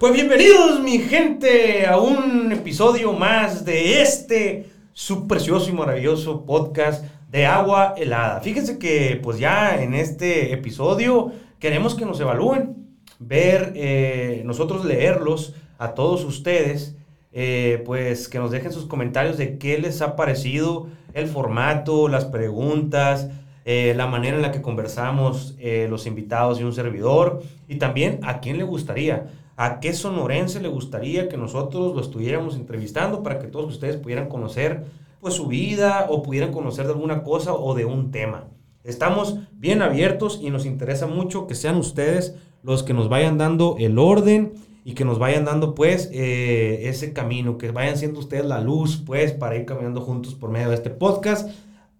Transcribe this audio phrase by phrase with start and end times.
[0.00, 7.04] Pues bienvenidos mi gente a un episodio más de este su precioso y maravilloso podcast
[7.30, 8.40] de agua helada.
[8.40, 15.54] Fíjense que pues ya en este episodio queremos que nos evalúen, ver, eh, nosotros leerlos
[15.76, 16.96] a todos ustedes,
[17.32, 22.24] eh, pues que nos dejen sus comentarios de qué les ha parecido el formato, las
[22.24, 23.28] preguntas,
[23.66, 28.40] eh, la manera en la que conversamos los invitados y un servidor, y también a
[28.40, 29.26] quién le gustaría
[29.60, 34.30] a qué sonorense le gustaría que nosotros lo estuviéramos entrevistando para que todos ustedes pudieran
[34.30, 34.86] conocer
[35.20, 38.48] pues su vida o pudieran conocer de alguna cosa o de un tema.
[38.84, 43.76] Estamos bien abiertos y nos interesa mucho que sean ustedes los que nos vayan dando
[43.78, 48.46] el orden y que nos vayan dando pues eh, ese camino, que vayan siendo ustedes
[48.46, 51.50] la luz pues para ir caminando juntos por medio de este podcast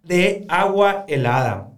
[0.02, 1.74] de agua helada.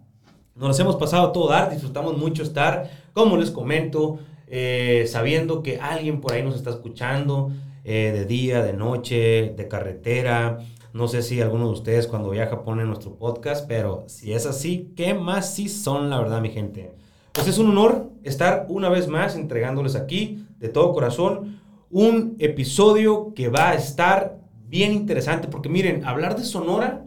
[0.55, 4.21] Nos hemos pasado todo dar, disfrutamos mucho estar, como les comento,
[4.55, 7.51] eh, sabiendo que alguien por ahí nos está escuchando
[7.85, 10.59] eh, de día, de noche, de carretera.
[10.93, 14.93] No sé si alguno de ustedes cuando viaja pone nuestro podcast, pero si es así,
[14.95, 16.93] ¿qué más sí son, la verdad, mi gente?
[17.33, 23.33] Pues es un honor estar una vez más entregándoles aquí, de todo corazón, un episodio
[23.35, 24.37] que va a estar
[24.69, 27.07] bien interesante, porque miren, hablar de Sonora,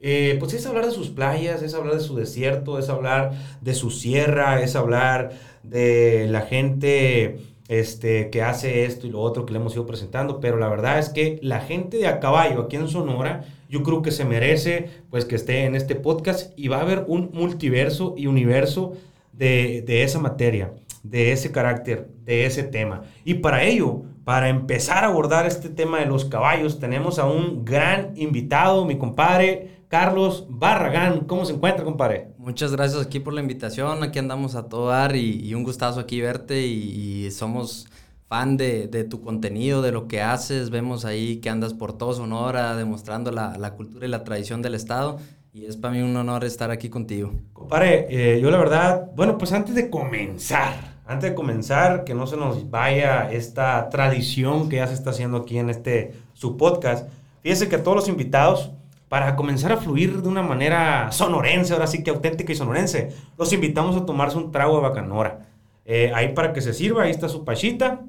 [0.00, 3.74] eh, pues es hablar de sus playas, es hablar de su desierto, es hablar de
[3.74, 9.52] su sierra, es hablar de la gente este, que hace esto y lo otro que
[9.52, 12.76] le hemos ido presentando, pero la verdad es que la gente de a caballo aquí
[12.76, 16.78] en Sonora, yo creo que se merece pues que esté en este podcast y va
[16.78, 18.94] a haber un multiverso y universo
[19.34, 23.02] de, de esa materia, de ese carácter, de ese tema.
[23.22, 27.66] Y para ello, para empezar a abordar este tema de los caballos, tenemos a un
[27.66, 31.24] gran invitado, mi compadre Carlos Barragán.
[31.24, 32.28] ¿Cómo se encuentra, compadre?
[32.38, 34.04] Muchas gracias aquí por la invitación.
[34.04, 37.88] Aquí andamos a todo dar y, un gustazo aquí verte y, somos
[38.28, 40.70] fan de, tu contenido, de lo que haces.
[40.70, 45.18] Vemos ahí que andas por todo Sonora demostrando la, cultura y la tradición del estado.
[45.52, 47.32] Y es para mí un honor estar aquí contigo.
[47.52, 52.28] Compadre, eh, yo la verdad, bueno, pues antes de comenzar, antes de comenzar, que no
[52.28, 57.08] se nos vaya esta tradición que ya se está haciendo aquí en este su podcast,
[57.42, 58.70] fíjese que todos los invitados
[59.10, 63.52] para comenzar a fluir de una manera sonorense, ahora sí que auténtica y sonorense, los
[63.52, 65.48] invitamos a tomarse un trago de bacanora.
[65.84, 68.02] Eh, ahí para que se sirva, ahí está su pachita.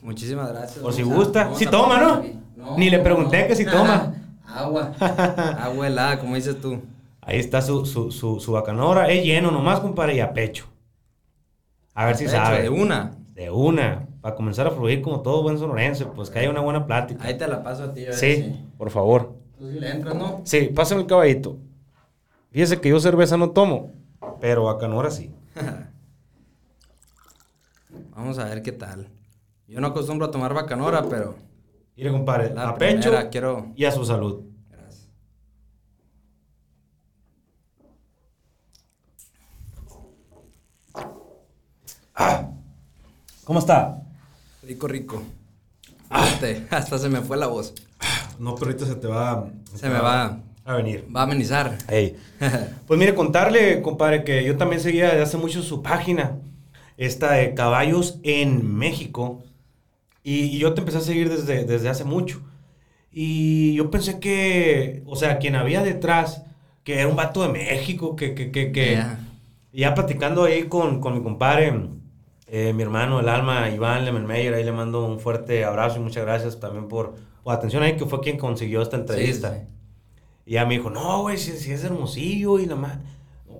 [0.00, 0.82] Muchísimas gracias.
[0.82, 1.54] O si gusta.
[1.54, 2.22] Si toma, ¿no?
[2.78, 4.14] Ni le pregunté que si toma.
[4.46, 4.94] Agua.
[5.58, 6.80] Agua helada, como dices tú.
[7.20, 9.10] Ahí está su, su, su, bacanora.
[9.10, 10.64] Es lleno nomás, compadre, y a pecho.
[11.92, 12.62] A ver si sabe.
[12.62, 13.12] De una.
[13.34, 14.06] De una.
[14.22, 17.22] Para comenzar a fluir como todo buen sonorense, pues que haya una buena plática.
[17.24, 18.06] Ahí te la paso a ti.
[18.12, 19.43] sí, por favor.
[19.58, 20.42] Tú sí le entras, ¿no?
[20.44, 21.58] Sí, pásame el caballito.
[22.50, 23.92] Fíjese que yo cerveza no tomo,
[24.40, 25.34] pero bacanora sí.
[28.10, 29.08] Vamos a ver qué tal.
[29.66, 31.36] Yo no acostumbro a tomar bacanora, pero...
[31.96, 33.72] Mire, compadre, a pecho quiero...
[33.74, 34.44] y a su salud.
[34.70, 35.08] Gracias.
[42.14, 42.50] Ah,
[43.44, 44.02] ¿Cómo está?
[44.62, 45.22] Rico, rico.
[46.10, 46.28] Ah.
[46.70, 47.74] hasta se me fue la voz.
[48.38, 49.48] No, pero ahorita se te va.
[49.74, 51.06] Se, me va, a venir.
[51.14, 51.78] Va a amenizar.
[52.86, 56.38] pues mire, contarle, compadre, que yo también seguía desde hace mucho su página,
[56.96, 59.42] esta de Caballos en México.
[60.22, 62.40] Y, yo te empecé a seguir desde, desde hace mucho.
[63.12, 66.42] Y yo pensé que, o sea, quien había detrás,
[66.82, 69.00] que era un vato de México, que, que, que, que
[69.72, 71.72] ya platicando ahí con, con mi compadre,
[72.56, 76.24] eh, mi hermano, el alma, Iván Lemelmeyer, ahí le mando un fuerte abrazo y muchas
[76.24, 79.66] gracias también por, o atención ahí, que fue quien consiguió esta entrevista.
[80.46, 82.98] Y ya me dijo, no, güey, si, es hermosillo y nada más.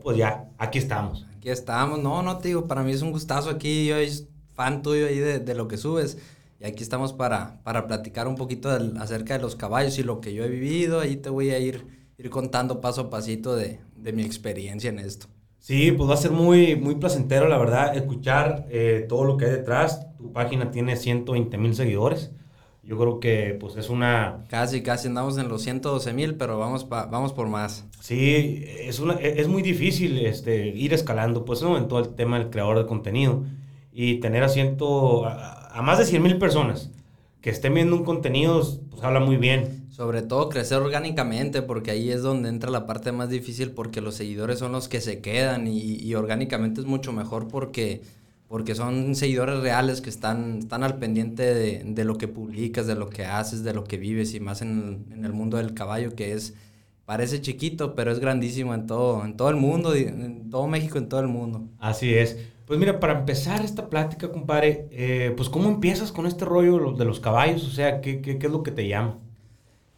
[0.00, 1.27] pues ya, aquí estamos.
[1.37, 1.99] Aquí estamos.
[1.99, 3.87] No, no, te digo, para mí es un gustazo aquí.
[3.87, 6.16] Yo soy fan tuyo ahí de, lo que subes.
[6.61, 10.34] Y aquí estamos para, para platicar un poquito acerca de los caballos y lo que
[10.34, 11.00] yo he vivido.
[11.00, 11.84] Ahí te voy a ir,
[12.16, 13.81] ir contando paso a pasito de,
[14.12, 15.26] mi experiencia en esto.
[15.64, 19.47] Sí, pues va a ser muy, muy placentero, la verdad, escuchar eh, todo lo que
[19.47, 20.06] hay detrás.
[20.19, 22.32] Tu página tiene 120 mil seguidores.
[22.82, 24.44] Yo creo que pues es una...
[24.50, 27.87] Casi, casi andamos en los 112 mil, pero vamos, vamos por más.
[27.99, 32.38] Sí, es, una, e, es muy difícil este, ir escalando, pues en todo el tema
[32.38, 33.44] del creador de contenido
[33.90, 36.90] y tener a, ciento, a, más de 100 mil personas
[37.44, 39.87] que estén viendo un contenido, pues habla muy bien.
[39.91, 44.14] Sobre todo crecer orgánicamente, porque ahí es donde entra la parte más difícil, porque los
[44.14, 48.00] seguidores son los que se quedan y, y orgánicamente es mucho mejor porque
[48.49, 53.11] porque son seguidores reales que están, están al pendiente de, lo que publicas, de lo
[53.11, 56.55] que haces, de lo que vives y más en, el mundo del caballo, que es,
[57.05, 61.08] parece chiquito, pero es grandísimo en todo, en todo el mundo, en todo México, en
[61.11, 61.69] todo el mundo.
[61.79, 62.38] Así es.
[62.66, 67.05] Pues mira, para empezar esta plática, compadre, eh, pues ¿cómo empiezas con este rollo de
[67.05, 67.66] los caballos?
[67.66, 69.19] O sea, ¿qué, qué, qué es lo que te llama?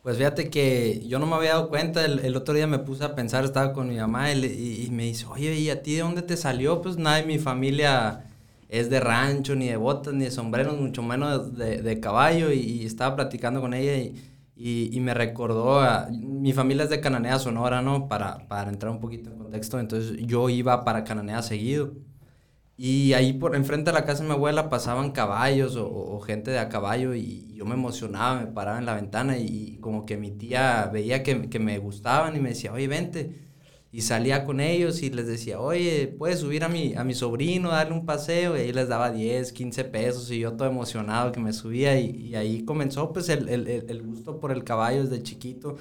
[0.03, 3.15] Pues fíjate que yo no me había dado cuenta, el, otro día me puse a
[3.15, 6.37] pensar, estaba con mi mamá y, me dice, oye, ¿y a ti de dónde te
[6.37, 6.81] salió?
[6.81, 8.25] Pues nada mi familia
[8.69, 12.85] es de rancho, ni de botas, ni de sombreros, mucho menos de, de caballo y,
[12.85, 14.15] estaba platicando con ella y
[14.59, 16.09] y, me recordó a...
[16.11, 18.09] Mi familia es de Cananea, Sonora, ¿no?
[18.09, 19.79] Para, para entrar un poquito en contexto.
[19.79, 21.93] Entonces yo iba para Cananea seguido.
[22.79, 26.59] Y ahí por enfrente de la casa de mi abuela pasaban caballos o, gente de
[26.59, 30.31] a caballo y yo me emocionaba, me paraba en la ventana y, como que mi
[30.31, 33.47] tía veía que, que me gustaban y me decía, oye, vente
[33.97, 37.71] y salía con ellos y les decía, oye, puedes subir a mi, a mi sobrino,
[37.71, 41.41] darle un paseo, y ahí les daba 10, 15 pesos, y yo todo emocionado que
[41.41, 45.77] me subía, y, ahí comenzó pues el, el, el, gusto por el caballo desde chiquito.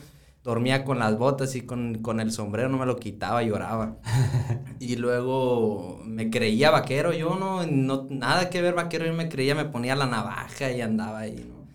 [0.45, 3.97] Dormía con las botas y con, con el sombrero, no me lo quitaba, lloraba.
[4.79, 9.55] y luego me creía vaquero, yo no, no, nada que ver vaquero, yo me creía,
[9.55, 11.65] me ponía la navaja y andaba ahí, ¿no?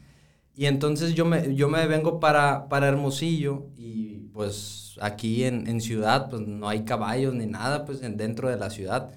[0.54, 5.80] Y entonces yo me, yo me vengo para, para Hermosillo y pues aquí en, en,
[5.80, 9.10] ciudad, pues no hay caballos ni nada, pues dentro de la ciudad.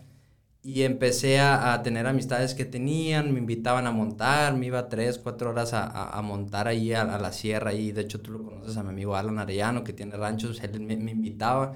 [0.66, 5.20] Y empecé a, a, tener amistades que tenían, me invitaban a montar, me iba tres,
[5.20, 7.74] cuatro horas a, a, montar ahí a, la sierra.
[7.74, 10.80] Y de hecho tú lo conoces a mi amigo Alan Arellano, que tiene ranchos, él
[10.80, 11.74] me, me invitaba.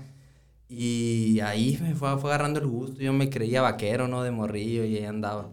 [0.70, 4.24] Y ahí me fue, fue, agarrando el gusto, yo me creía vaquero, ¿no?
[4.24, 5.52] De morrillo y ahí andaba.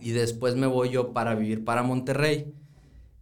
[0.00, 2.52] Y después me voy yo para vivir para Monterrey.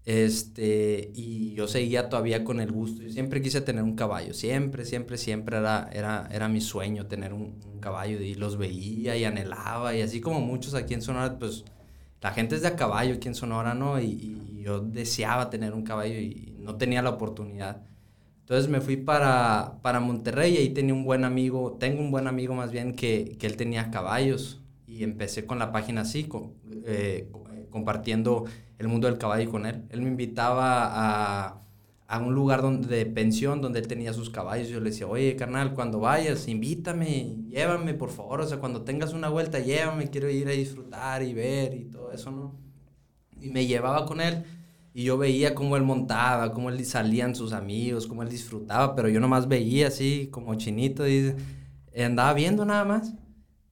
[0.07, 3.03] Este, y yo seguía todavía con el gusto.
[3.03, 7.35] Yo siempre quise tener un caballo, siempre, siempre, siempre era, era, era mi sueño tener
[7.35, 11.65] un, caballo y los veía y anhelaba y así como muchos aquí en Sonora, pues
[12.21, 14.01] la gente es de a caballo aquí en Sonora, ¿no?
[14.01, 17.83] Y, yo deseaba tener un caballo y no tenía la oportunidad.
[18.41, 22.27] Entonces me fui para, para Monterrey y ahí tenía un buen amigo, tengo un buen
[22.27, 26.55] amigo más bien que, que él tenía caballos y empecé con la página así, con,
[26.85, 27.29] eh,
[27.77, 28.45] compartiendo
[28.79, 29.85] el mundo del caballo con él.
[29.91, 31.61] Él me invitaba a,
[32.09, 34.69] a un lugar donde, de pensión donde él tenía sus caballos.
[34.69, 38.41] Yo le decía, oye, carnal, cuando vayas, invítame, llévame, por favor.
[38.41, 42.13] O sea, cuando tengas una vuelta, llévame, quiero ir a disfrutar y ver y todo
[42.13, 42.55] eso, ¿no?
[43.41, 44.45] Y me llevaba con él
[44.95, 49.11] y yo veía cómo él montaba, cómo él salían sus amigos, cómo él disfrutaba, pero
[49.11, 51.35] yo nomás veía así como chinito y
[51.95, 53.13] andaba viendo nada más.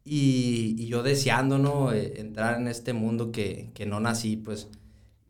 [0.04, 1.92] Y, y yo deseando, ¿no?
[1.92, 4.68] Eh, entrar en este mundo que, que no nací, pues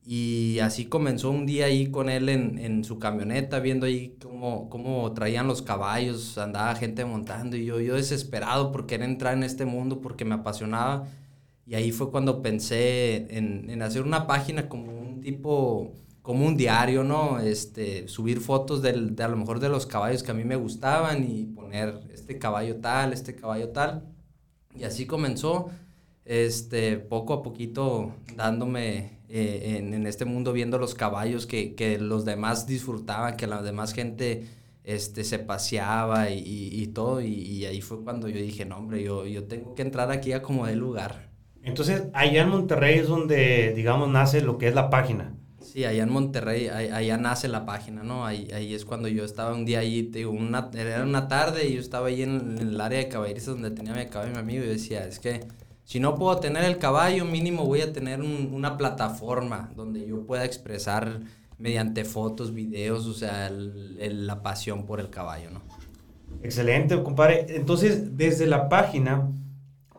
[0.07, 4.69] y así comenzó un día ahí con él en, en su camioneta, viendo ahí cómo,
[4.69, 9.45] cómo, traían los caballos, andaba gente montando y yo, yo desesperado por querer entrar en
[9.45, 11.07] este mundo porque me apasionaba.
[11.67, 16.57] Y ahí fue cuando pensé en, en hacer una página como un tipo, como un
[16.57, 17.41] diario, ¿no?
[17.41, 20.57] Este, subir fotos del, de a lo mejor de los caballos que a mí me
[20.57, 24.14] gustaban y poner este caballo tal, este caballo tal.
[24.79, 25.71] Y así comenzó,
[26.25, 32.25] este, poco a poquito dándome eh, en, este mundo viendo los caballos que, que, los
[32.25, 34.47] demás disfrutaban, que la demás gente
[34.85, 37.21] este, se paseaba y, y, todo.
[37.21, 40.43] Y, ahí fue cuando yo dije, no, hombre, yo, yo tengo que entrar aquí a
[40.43, 41.31] como de lugar.
[41.63, 45.35] Entonces, allá en Monterrey es donde, digamos, nace lo que es la página.
[45.65, 48.27] Sí, allá en Monterrey, allá nace la página, ¿no?
[48.27, 51.75] Ahí, ahí es cuando yo estaba un día ahí, te una, era una tarde y
[51.75, 54.65] yo estaba ahí en, el área de caballeristas donde tenía mi caballo y mi amigo
[54.65, 55.41] y decía, es que
[55.85, 60.45] si no puedo tener el caballo, mínimo voy a tener una plataforma donde yo pueda
[60.45, 61.21] expresar
[61.59, 65.63] mediante fotos, videos, o sea, la pasión por el caballo, ¿no?
[66.43, 67.47] Excelente, compadre.
[67.49, 69.31] Entonces, desde la página,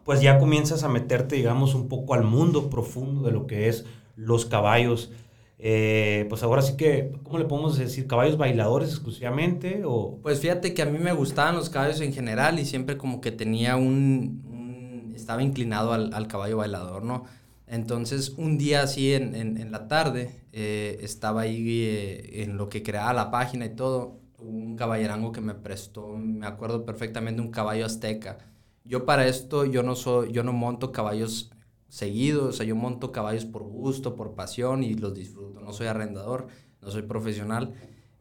[0.03, 3.85] pues ya comienzas a meterte, digamos, un poco al mundo profundo de lo que es
[4.15, 5.11] los caballos.
[5.57, 8.07] Eh, pues ahora sí que, ¿cómo le podemos decir?
[8.07, 9.83] ¿Caballos bailadores exclusivamente?
[9.85, 10.19] O...
[10.21, 13.31] Pues fíjate que a mí me gustaban los caballos en general y siempre como que
[13.31, 17.23] tenía un, estaba inclinado al, al, caballo bailador, ¿no?
[17.67, 22.83] Entonces, un día así en, en, la tarde, eh, estaba ahí eh, en lo que
[22.83, 27.85] creaba la página y todo, un caballerango que me prestó, me acuerdo perfectamente, un caballo
[27.85, 28.37] azteca.
[28.83, 31.49] Yo para esto, yo no, soy, yo no monto caballos
[31.89, 35.59] seguidos, o sea, yo monto caballos por gusto, por pasión y los disfruto.
[35.61, 36.47] No soy arrendador,
[36.81, 37.73] no soy profesional.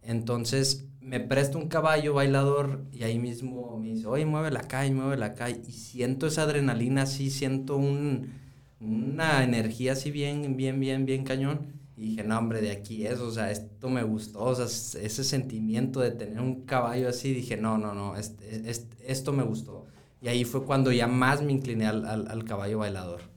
[0.02, 4.94] Entonces, me presta un caballo bailador y ahí mismo me dice, oye, mueve la calle,
[4.94, 5.60] mueve la calle.
[5.66, 8.32] Y siento esa adrenalina así, siento un,
[8.80, 11.74] una energía así bien, bien, bien, bien cañón.
[11.96, 15.22] Y dije, no, hombre, de aquí es, o sea, esto me gustó, o sea, ese
[15.24, 18.68] sentimiento de tener un caballo así, dije, no, no, no, este,
[19.06, 19.86] esto me gustó.
[20.20, 23.33] Y ahí fue cuando ya más me incliné al, al, al caballo bailador.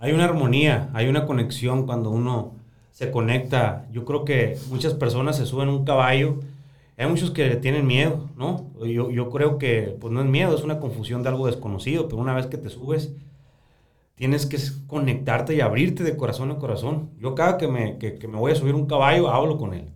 [0.00, 2.54] Hay una armonía, hay una conexión cuando uno
[2.90, 3.86] se conecta.
[3.92, 6.40] Yo creo que muchas personas se suben a un caballo
[6.96, 8.70] Hay muchos que le tienen miedo, ¿no?
[8.84, 12.18] Yo, yo creo que, pues no es miedo, es una confusión de algo desconocido, pero
[12.20, 13.12] una vez que te subes,
[14.16, 17.10] tienes que conectarte y abrirte de corazón a corazón.
[17.18, 19.86] Yo cada que me, que, que me voy a subir un caballo, hablo con él.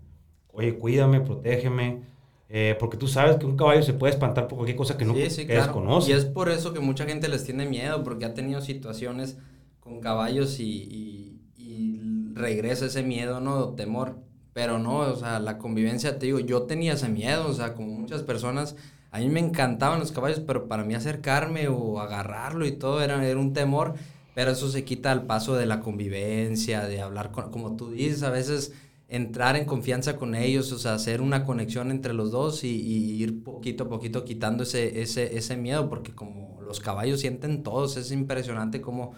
[0.53, 2.03] Oye, cuídame, protégeme,
[2.49, 5.15] eh, porque tú sabes que un caballo se puede espantar por cualquier cosa que no
[5.15, 5.63] sí, sí, que claro.
[5.65, 6.11] desconoce.
[6.11, 9.37] Y es por eso que mucha gente les tiene miedo, porque ha tenido situaciones
[9.85, 13.69] con caballos y, y, y regresa ese miedo, ¿no?
[13.75, 14.19] Temor.
[14.53, 17.89] Pero no, o sea, la convivencia, te digo, yo tenía ese miedo, o sea, como
[17.91, 18.77] muchas personas,
[19.11, 23.25] a mí me encantaban los caballos, pero para mí acercarme o agarrarlo y todo era,
[23.27, 23.95] era un temor,
[24.35, 28.23] pero eso se quita al paso de la convivencia, de hablar con, como tú dices,
[28.23, 28.73] a veces
[29.09, 33.23] entrar en confianza con ellos, o sea, hacer una conexión entre los dos y, y
[33.23, 37.97] ir poquito a poquito quitando ese, ese, ese miedo, porque como los caballos sienten todos,
[37.97, 39.15] es impresionante cómo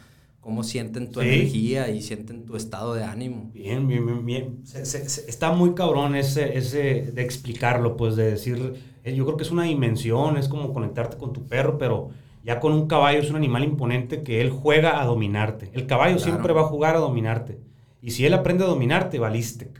[0.46, 1.26] cómo sienten tu Sí.
[1.28, 3.50] energía y sienten tu estado de ánimo.
[3.52, 4.58] Bien, bien, bien, bien.
[4.62, 9.24] Se- se- se- está muy cabrón ese, ese de explicarlo, pues de decir, eh, yo
[9.24, 12.10] creo que es una dimensión, es como conectarte con tu perro, pero
[12.44, 15.68] ya con un caballo es un animal imponente que él juega a dominarte.
[15.72, 16.30] El caballo Claro.
[16.30, 17.58] siempre va a jugar a dominarte.
[18.00, 19.72] Y si él aprende a dominarte, valiste.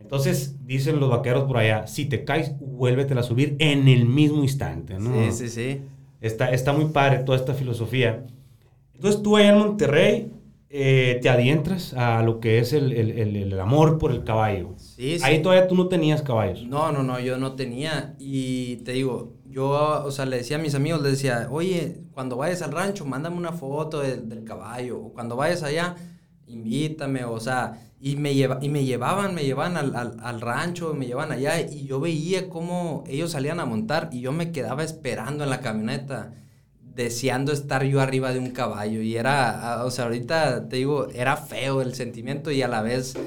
[0.00, 4.42] Entonces, dicen los vaqueros por allá, si te caes, vuélvetela a subir en el mismo
[4.42, 5.12] instante, ¿no?
[5.26, 5.80] Sí, sí, sí.
[6.22, 8.24] Está, está muy padre toda esta filosofía.
[8.98, 10.32] Entonces tú allá en Monterrey
[10.70, 14.74] eh, te adentras a lo que es el, el- el- el amor por el caballo.
[14.76, 15.24] Sí, sí.
[15.24, 16.64] Ahí todavía tú no tenías caballos.
[16.66, 18.14] No, no, no, yo no tenía.
[18.18, 22.36] Y te digo, yo, o sea, le decía a mis amigos, les decía, oye, cuando
[22.36, 24.98] vayas al rancho, mándame una foto del, del caballo.
[25.00, 25.94] O cuando vayas allá,
[26.46, 30.92] invítame, o sea, y me, lleva, y me llevaban, me llevaban al, al, al rancho,
[30.94, 34.84] me llevaban allá, y yo veía cómo ellos salían a montar, y yo me quedaba
[34.84, 36.32] esperando en la camioneta,
[36.98, 39.00] deseando estar yo arriba de un caballo.
[39.02, 42.82] Y era, ah, o sea, ahorita te digo, era feo el sentimiento y a la
[42.82, 43.20] vez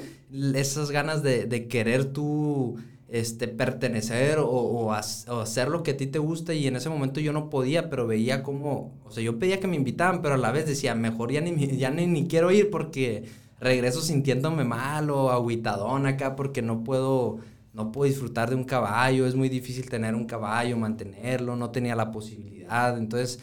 [0.54, 2.76] esas ganas de, de querer tú
[3.08, 6.54] este, pertenecer o, o hac- o hacer lo que a ti te gusta.
[6.54, 9.68] Y en ese momento yo no podía, pero veía como, o sea, yo pedía que
[9.68, 12.70] me invitaban, pero a la vez decía, mejor ya ni, ya ni, ni quiero ir
[12.70, 13.24] porque
[13.60, 17.38] regreso sintiéndome mal o agüitadón acá porque no puedo,
[17.74, 21.94] no puedo disfrutar de un caballo, es muy difícil tener un caballo, mantenerlo, no tenía
[21.94, 23.40] la posibilidad, entonces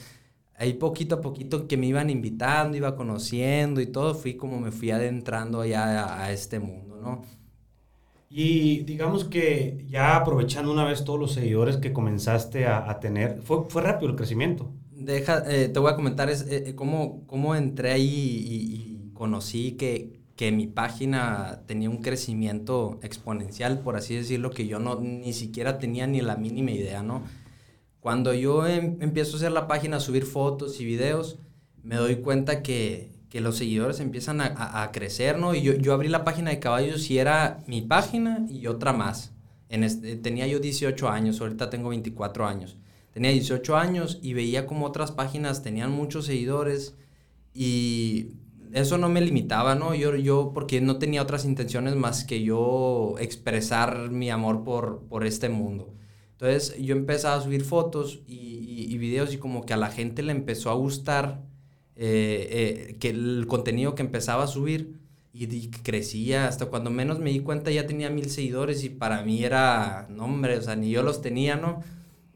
[0.59, 4.71] ahí poquito a poquito que me iban invitando, iba conociendo y todo, fui como me
[4.71, 7.23] fui adentrando allá a, a este mundo, ¿no?
[8.29, 13.41] Y digamos que ya aprovechando una vez todos los seguidores que comenzaste a, a tener,
[13.41, 14.71] fue, fue rápido el crecimiento.
[14.91, 19.11] Deja, eh, te voy a comentar es, eh, eh, cómo, cómo entré ahí y, y
[19.13, 24.99] conocí que, que mi página tenía un crecimiento exponencial, por así decirlo, que yo no
[24.99, 27.23] ni siquiera tenía ni la mínima idea, ¿no?
[27.99, 31.37] Cuando yo em- empiezo a hacer la página, a subir fotos y videos,
[31.83, 35.53] me doy cuenta que, que los seguidores empiezan a, a- a crecer, ¿no?
[35.55, 39.33] Y yo, yo abrí la página de caballos y era mi página y otra más.
[39.69, 42.77] En este- tenía yo 18 años, ahorita tengo 24 años.
[43.13, 46.95] Tenía 18 años y veía como otras páginas tenían muchos seguidores
[47.53, 48.27] y
[48.73, 49.95] eso no me limitaba, ¿no?
[49.95, 55.25] Yo, yo porque no tenía otras intenciones más que yo expresar mi amor por, por
[55.25, 55.93] este mundo.
[56.39, 59.89] Entonces yo empezaba a subir fotos y, y- y videos y como que a la
[59.91, 61.41] gente le empezó a gustar
[61.95, 64.95] eh, eh, que el contenido que empezaba a subir
[65.33, 69.21] y, di- crecía hasta cuando menos me di cuenta ya tenía mil seguidores y para
[69.23, 71.81] mí era, no hombre, ni yo los tenía, ¿no?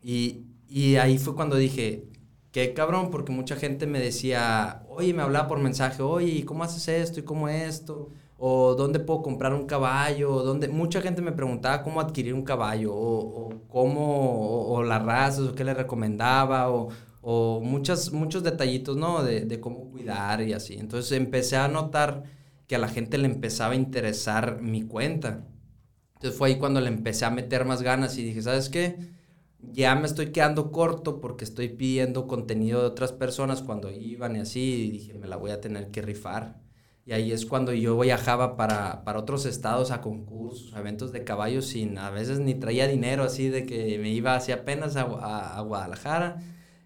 [0.01, 2.07] Y, y ahí fue cuando dije,
[2.51, 6.63] qué cabrón, porque mucha gente me decía, oye, me hablaba por mensaje, oye, ¿y cómo
[6.63, 8.09] haces esto y cómo esto?
[8.45, 10.67] O dónde puedo comprar un caballo, o dónde...
[10.67, 15.47] Mucha gente me preguntaba cómo adquirir un caballo, o, o cómo, o, o las razas,
[15.47, 16.89] o qué le recomendaba, o,
[17.21, 19.23] o muchas, muchos detallitos, ¿no?
[19.23, 20.73] De, de cómo cuidar y así.
[20.75, 22.23] Entonces empecé a notar
[22.67, 25.47] que a la gente le empezaba a interesar mi cuenta.
[26.15, 28.97] Entonces fue ahí cuando le empecé a meter más ganas y dije, ¿sabes qué?
[29.61, 34.41] Ya me estoy quedando corto porque estoy pidiendo contenido de otras personas cuando iban y
[34.41, 34.61] así.
[34.87, 36.62] Y dije, me la voy a tener que rifar.
[37.05, 41.23] Y ahí es cuando yo viajaba para, para otros estados a concursos, a eventos de
[41.25, 45.01] caballos sin, a veces ni traía dinero así de que me iba así apenas a,
[45.57, 46.41] a- Guadalajara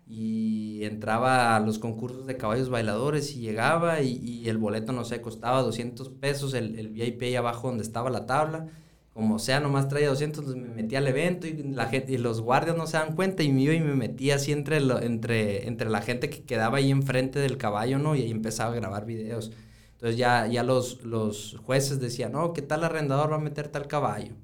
[0.08, 5.04] y entraba a los concursos de caballos bailadores y llegaba y, y el boleto, no
[5.06, 8.68] sé, costaba 200 pesos, el, el VIP ahí abajo donde estaba la tabla.
[9.14, 12.40] Como sea, nomás traía 200, entonces me metía al evento y, la gente, y los
[12.42, 15.68] guardias no se dan cuenta y me iba y me metía así entre, lo- entre,
[15.68, 18.16] entre la gente que quedaba ahí enfrente del caballo, ¿no?
[18.16, 19.52] Y ahí empezaba a grabar videos.
[19.98, 23.88] Entonces ya, ya los, los jueces decían, no, ¿qué tal arrendador va a meter tal
[23.88, 24.36] caballo?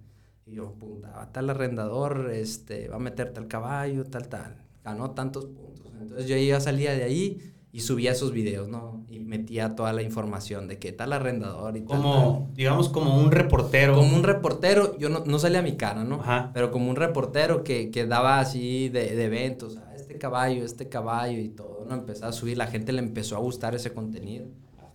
[0.48, 4.66] Y yo apuntaba, tal arrendador este, va a meter tal caballo, tal, tal.
[4.84, 5.94] Ganó tantos puntos.
[6.02, 9.06] Entonces yo ya salía de ahí y subía esos videos, ¿no?
[9.08, 13.94] Y metía toda la información de qué tal arrendador y Como, digamos, como un reportero.
[13.94, 16.16] Como un reportero, yo no, no salía a mi cara, ¿no?
[16.16, 16.50] Ajá.
[16.56, 20.90] Pero como un reportero que, que daba así de, de eventos, ah, este caballo, este
[20.90, 21.94] caballo y todo, ¿no?
[21.94, 24.48] Empezaba a subir, la gente le empezó a gustar ese contenido.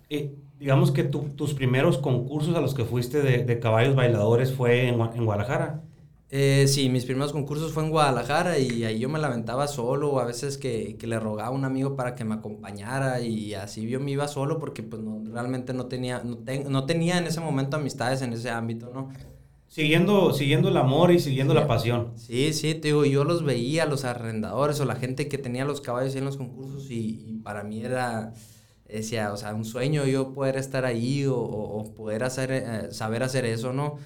[0.08, 4.88] Y digamos que tus primeros concursos a los que fuiste de, de caballos bailadores fue
[4.88, 5.82] en, en Guadalajara.
[6.30, 10.20] Eh, sí, mis primeros concursos fue en Guadalajara y ahí yo me lamentaba solo, o
[10.20, 13.88] a veces que, que, le rogaba a un amigo para que me acompañara y así
[13.88, 16.38] yo me iba solo porque pues no, realmente no tenía, no,
[16.68, 19.08] no tenía en ese momento amistades en ese ámbito, ¿no?
[19.68, 22.12] Siguiendo, siguiendo el amor y siguiendo la pasión.
[22.16, 25.80] Sí, sí, te digo, yo los veía, los arrendadores o la gente que tenía los
[25.80, 28.32] caballos en los concursos y, para mí era,
[28.88, 33.22] decía, o sea, un sueño yo poder estar ahí o, o poder hacer, eh, saber
[33.22, 33.98] hacer eso, ¿no?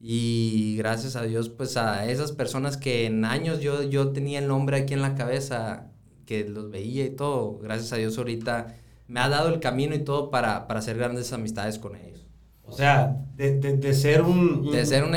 [0.00, 4.48] Y gracias a Dios, pues a esas personas que en años yo, yo tenía el
[4.48, 5.90] nombre aquí en la cabeza,
[6.24, 8.76] que los veía y todo, gracias a Dios ahorita
[9.08, 12.26] me ha dado el camino y todo para, para hacer grandes amistades con ellos.
[12.62, 15.14] O sea, de, de, ser un, De ser un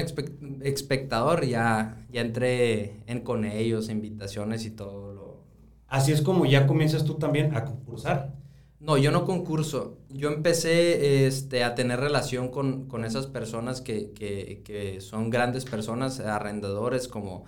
[0.63, 5.13] espectador, ya, ya entré en con ellos, invitaciones y todo.
[5.13, 5.43] Lo...
[5.87, 8.33] Así es como ya comienzas tú también a concursar.
[8.81, 10.00] No, yo no concurso.
[10.09, 15.65] Yo empecé este, a tener relación con, con esas personas que, que, que, son grandes
[15.65, 17.45] personas, arrendadores como,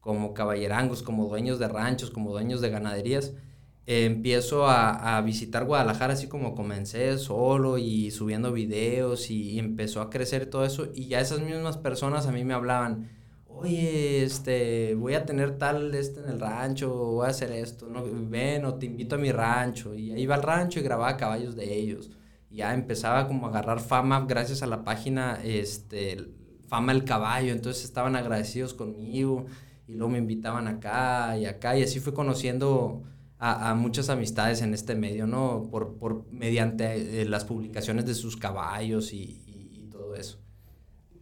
[0.00, 3.34] como caballerangos, como dueños de ranchos, como dueños de ganaderías.
[3.86, 10.00] empiezo a, a, visitar Guadalajara así como comencé solo y subiendo videos y, y empezó
[10.00, 10.88] a crecer todo eso.
[10.94, 13.10] Y ya esas mismas personas a mí me hablaban
[13.56, 18.04] oye, este, voy a tener tal este en el rancho, voy a hacer esto, ¿no?
[18.04, 19.94] ven o te invito a mi rancho.
[19.94, 22.10] Y ahí iba al rancho y grababa caballos de ellos.
[22.50, 26.28] Y ya empezaba como a agarrar fama gracias a la página, este,
[26.68, 27.52] Fama el Caballo.
[27.52, 29.46] Entonces estaban agradecidos conmigo
[29.86, 31.76] y luego me invitaban acá y acá.
[31.78, 33.02] Y así fui conociendo
[33.38, 35.68] a, a muchas amistades en este medio, ¿no?
[35.70, 40.38] Por, por mediante eh, las publicaciones de sus caballos y, y, todo eso.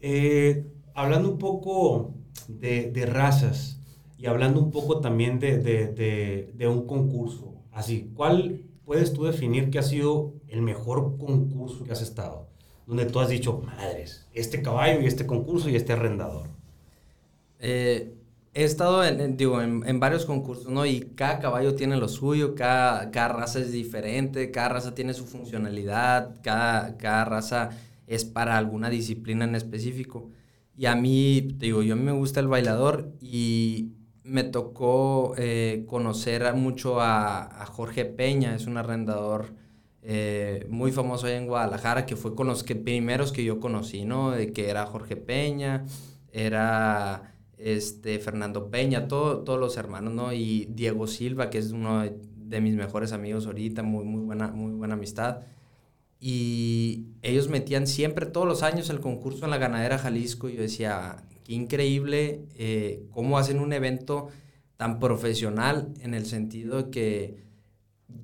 [0.00, 2.14] Eh, hablando un poco
[2.48, 3.78] de, de razas
[4.18, 7.54] y hablando un poco también de, de, de, un concurso.
[7.72, 12.48] Así, ¿cuál puedes tú definir que ha sido el mejor concurso que has estado?
[12.86, 16.48] Donde tú has dicho, madres, este caballo y este concurso y este arrendador.
[17.58, 18.14] Eh,
[18.54, 20.86] he estado en, digo, en, en, varios concursos, ¿no?
[20.86, 25.26] Y cada caballo tiene lo suyo, cada, cada raza es diferente, cada raza tiene su
[25.26, 27.70] funcionalidad, cada, cada raza
[28.06, 30.30] es para alguna disciplina en específico.
[30.76, 33.92] Y a mí, te digo, yo me gusta el bailador y
[34.24, 39.54] me tocó eh, conocer mucho a, a, Jorge Peña, es un arrendador
[40.02, 44.04] eh, muy famoso ahí en Guadalajara, que fue con los que, primeros que yo conocí,
[44.04, 44.32] ¿no?
[44.32, 45.84] De que era Jorge Peña,
[46.32, 50.32] era este, Fernando Peña, todo, todos los hermanos, ¿no?
[50.32, 54.48] Y Diego Silva, que es uno de, de mis mejores amigos ahorita, muy, muy, buena,
[54.48, 55.42] muy buena amistad
[56.26, 60.48] y ellos metían siempre, todos los años, el concurso en la ganadera Jalisco.
[60.48, 64.28] Y yo decía, qué increíble eh, cómo hacen un evento
[64.78, 67.44] tan profesional en el sentido de que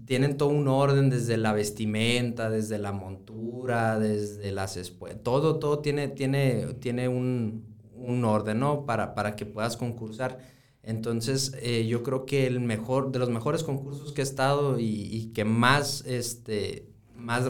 [0.06, 5.80] tienen todo un orden desde la vestimenta, desde la montura, desde las espuelas, todo, todo
[5.80, 8.86] tiene, tiene, tiene un, un orden, ¿no?
[8.86, 10.38] Para, para que puedas concursar.
[10.82, 14.86] Entonces, eh, yo creo que el mejor, de los mejores concursos que he estado y,
[14.86, 17.44] y que más, este, más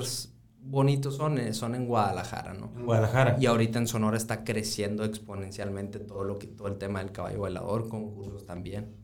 [0.63, 2.71] bonitos son, eh, son en Guadalajara, ¿no?
[2.77, 3.37] En Guadalajara.
[3.41, 7.41] Y ahorita en Sonora está creciendo exponencialmente todo lo que todo el tema del caballo
[7.41, 8.95] bailador, concursos también.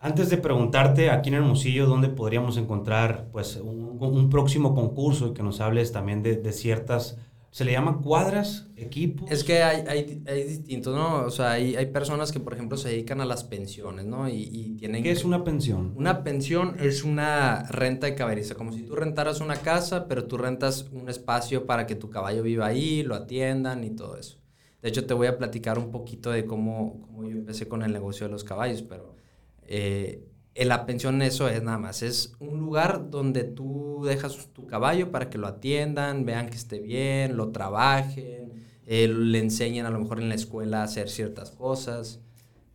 [0.00, 5.34] Antes de preguntarte aquí en Hermosillo dónde podríamos encontrar pues un, un próximo concurso y
[5.34, 7.18] que nos hables también de, de ciertas
[7.50, 9.30] ¿Se le llama cuadras, equipos?
[9.30, 11.24] Es que hay, hay, hay distintos, ¿no?
[11.24, 14.28] O sea, hay, hay, personas que, por ejemplo, se dedican a las pensiones, ¿no?
[14.28, 15.94] Y, y tienen ¿Qué es una pensión?
[15.96, 20.36] Una pensión es una renta de caberiza, como si tú rentaras una casa, pero tú
[20.36, 24.38] rentas un espacio para que tu caballo viva ahí, lo atiendan y todo eso.
[24.82, 27.92] De hecho, te voy a platicar un poquito de cómo, cómo yo empecé con el
[27.92, 29.16] negocio de los caballos, pero
[29.62, 30.28] eh,
[30.64, 35.30] la pensión eso es nada más, es un lugar donde tú dejas tu caballo para
[35.30, 38.52] que lo atiendan, vean que esté bien, lo trabajen,
[38.86, 42.20] eh, le enseñen a lo mejor en la escuela a hacer ciertas cosas.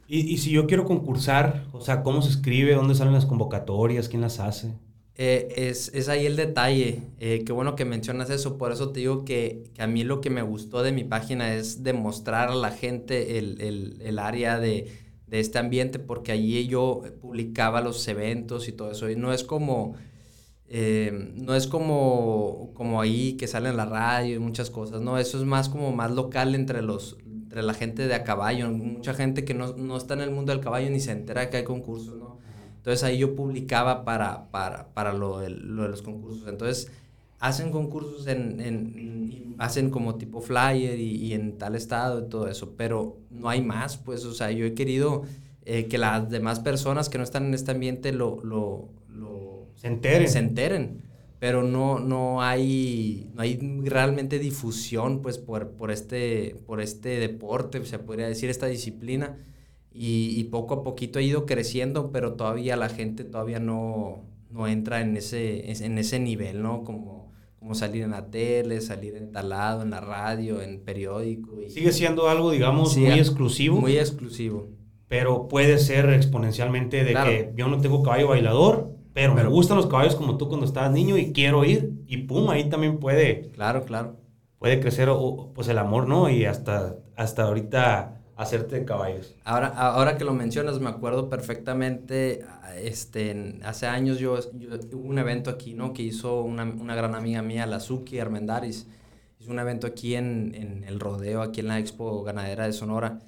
[0.08, 2.76] Y, y, si yo quiero concursar, o sea, ¿cómo se escribe?
[2.76, 4.10] ¿Dónde salen las convocatorias?
[4.10, 4.74] ¿Quién las hace?
[5.16, 7.02] Eh, es, es, ahí el detalle.
[7.20, 8.58] Eh, qué bueno que mencionas eso.
[8.58, 11.54] Por eso te digo que, que, a mí lo que me gustó de mi página
[11.54, 15.03] es demostrar a la gente el, el, el área de,
[15.34, 19.10] de este ambiente porque allí yo publicaba los eventos y todo eso.
[19.10, 19.96] Y no es como,
[20.68, 25.18] eh, no es como, como ahí que sale en la radio y muchas cosas, no,
[25.18, 29.16] eso es más como más local entre, los, entre la gente de a caballo, mucha
[29.16, 31.64] gente que no, no está en el mundo del caballo ni se entera que hay
[31.64, 32.38] concursos, ¿no?
[32.78, 36.48] Entonces ahí yo publicaba para, para, para lo, de, lo de los concursos.
[36.48, 36.92] Entonces
[37.44, 42.48] hacen concursos en, en, hacen como tipo flyer y, y, en tal estado y todo
[42.48, 45.24] eso, pero no hay más, pues, o sea, yo he querido
[45.66, 49.88] eh, que las demás personas que no están en este ambiente lo, lo, lo se
[49.88, 50.30] enteren.
[50.30, 51.02] Se enteren.
[51.40, 57.84] Pero no, no, hay, no hay realmente difusión pues, por, por, este, por este deporte,
[57.86, 59.38] se podría decir, esta disciplina.
[59.92, 64.68] Y, y, poco a poquito ha ido creciendo, pero todavía la gente todavía no, no
[64.68, 66.84] entra en ese, en ese nivel, ¿no?
[66.84, 67.23] Como,
[67.64, 71.62] como salir en la tele, salir en talado, en la radio, en periódico.
[71.62, 73.80] Y, Sigue siendo algo, digamos, muy exclusivo.
[73.80, 74.68] Muy exclusivo
[75.14, 79.86] pero puede ser exponencialmente de que yo no tengo caballo bailador, pero, me gustan los
[79.86, 83.52] caballos como tú cuando estabas niño y quiero ir y pum, ahí también puede.
[83.52, 84.18] Claro, claro.
[84.58, 85.10] Puede crecer
[85.54, 86.32] pues el amor, ¿no?
[86.32, 89.36] Y hasta, hasta ahorita hacerte caballos.
[89.44, 92.46] Ahora, ahora que lo mencionas, me acuerdo perfectamente,
[92.82, 94.40] este, hace años yo,
[94.92, 95.94] hubo un evento aquí, ¿no?
[95.94, 98.88] Que hizo una, una gran amiga mía, la Suki Armendaris.
[99.40, 103.20] Hizo un evento aquí en, en el rodeo, aquí en la Expo Ganadera de Sonora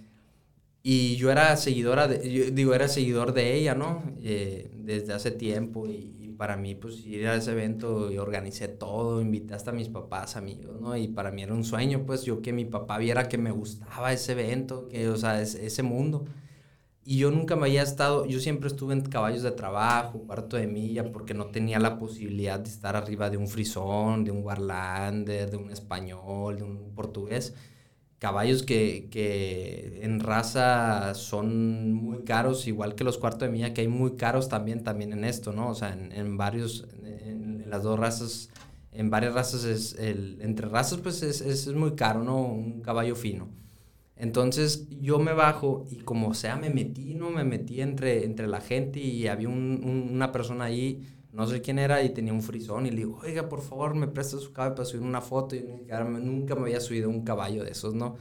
[0.88, 4.04] y yo era seguidora, de, yo digo, era seguidor de ella, ¿no?
[4.22, 9.21] Eh, desde hace tiempo y, para mí, pues ir a ese evento y organicé todo,
[9.21, 10.95] invité hasta a mis papás, amigos, ¿no?
[10.98, 14.13] Y para mí era un sueño, pues yo que mi papá viera que me gustaba
[14.13, 16.26] ese evento, que, o sea, ese, ese mundo.
[17.04, 20.67] Y yo nunca me había estado, yo siempre estuve en caballos de trabajo, cuarto de
[20.67, 25.52] milla, porque no tenía la posibilidad de estar arriba de un frisón, de un warlander,
[25.52, 27.54] de un español, de un portugués
[28.25, 33.81] caballos que, que, en raza son muy caros, igual que los cuartos de milla, que
[33.81, 35.69] hay muy caros también, también en esto, ¿no?
[35.69, 38.49] O sea, en, en varios, en, las dos razas,
[38.91, 42.41] en varias razas, es el, entre razas, pues es, es, muy caro, ¿no?
[42.41, 43.47] Un caballo fino.
[44.15, 47.29] Entonces yo me bajo y como sea me metí, ¿no?
[47.29, 51.80] Me metí entre, entre la gente y había un, una persona ahí no sé quién
[51.80, 54.76] era y tenía un frisón y le digo, oiga, por favor, me presta su caballo
[54.76, 55.56] para subir una foto.
[55.56, 55.63] Y
[56.21, 58.17] nunca me había subido un caballo de esos, ¿no?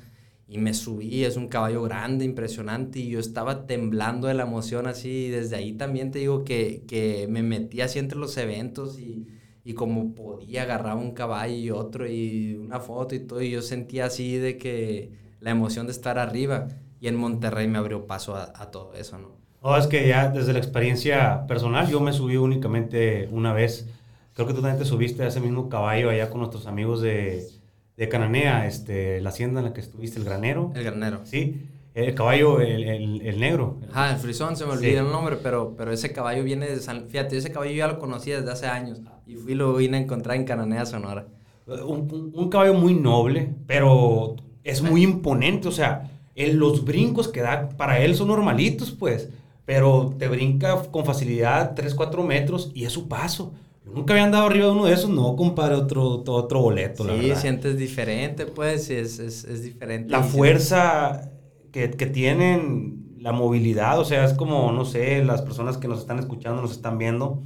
[0.47, 4.87] Y me subí, es un caballo grande, impresionante, y yo estaba temblando de la emoción
[4.87, 5.27] así.
[5.27, 9.27] Y desde ahí también te digo que, que me metí así entre los eventos y,
[9.65, 13.41] y como podía agarrar un caballo y otro y una foto y todo.
[13.43, 16.69] Y yo sentía así de que la emoción de estar arriba.
[17.01, 19.44] Y en Monterrey me abrió paso a, a todo eso, ¿no?
[19.65, 23.89] No, es que ya desde la experiencia personal, yo me subí únicamente una vez.
[24.35, 27.49] Creo que tú también te subiste a ese mismo caballo allá con nuestros amigos de,
[27.97, 30.71] de Cananea, este, la hacienda en la que estuviste, el granero.
[30.75, 31.21] El granero.
[31.25, 31.63] Sí,
[31.95, 33.79] el caballo, el, el, el negro.
[33.95, 37.07] Ah, el frisón, se me olvidó el nombre, pero, pero ese caballo viene de San...
[37.09, 40.37] Fíjate, ese caballo ya lo conocí desde hace años y fui lo vine a encontrar
[40.37, 41.27] en Cananea, Sonora.
[41.67, 47.71] Un, un, caballo muy noble, pero es muy imponente, o sea, los brincos que da
[47.71, 49.31] para él son normalitos, pues
[49.65, 53.55] pero te brinca con facilidad 3, 4 metros y es su paso.
[53.85, 57.15] Yo nunca había andado arriba de uno de esos, no, compadre, otro, otro boleto, la
[57.15, 57.35] verdad.
[57.35, 60.11] Sí, sientes diferente, pues, es, es, es diferente.
[60.11, 61.31] La fuerza
[61.71, 66.01] que, que, tienen, la movilidad, o sea, es como, no sé, las personas que nos
[66.01, 67.43] están escuchando, nos están viendo,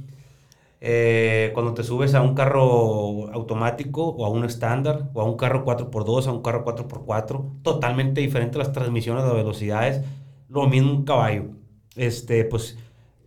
[0.81, 5.35] eh, cuando te subes a un carro automático o a un estándar o a un
[5.35, 10.05] carro 4x2, a un carro 4x4, totalmente diferente las transmisiones, las velocidades,
[10.47, 11.58] lo mismo un caballo
[11.95, 12.77] este, pues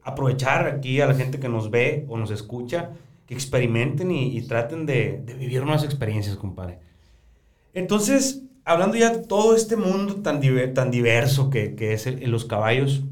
[0.02, 2.90] aprovechar aquí a la gente que nos ve o nos escucha,
[3.26, 6.80] que experimenten y, traten de, vivir nuevas experiencias, compadre.
[7.72, 10.40] Entonces, hablando ya de todo este mundo tan,
[10.74, 13.02] tan diverso que, es el, los caballos,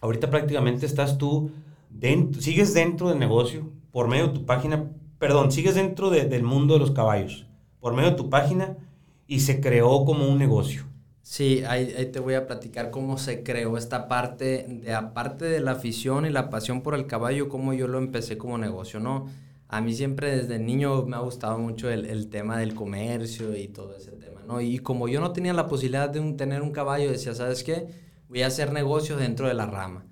[0.00, 1.50] ahorita prácticamente estás tú,
[1.90, 6.74] dentro, sigues dentro del negocio por medio de tu página, perdón, sigues dentro del mundo
[6.74, 7.46] de los caballos
[7.84, 8.78] por medio de tu página
[9.26, 10.84] y se creó como un negocio.
[11.24, 15.70] Sí, ahí, te voy a platicar cómo se creó esta parte, de aparte de la
[15.70, 19.26] afición y la pasión por el caballo, cómo yo lo empecé como negocio, ¿no?
[19.68, 23.96] A mí siempre desde niño me ha gustado mucho el, tema del comercio y todo
[23.96, 24.60] ese tema, ¿no?
[24.60, 27.86] Y como yo no tenía la posibilidad de tener un caballo, decía, ¿sabes qué?
[28.28, 30.04] Voy a hacer negocios dentro de la rama.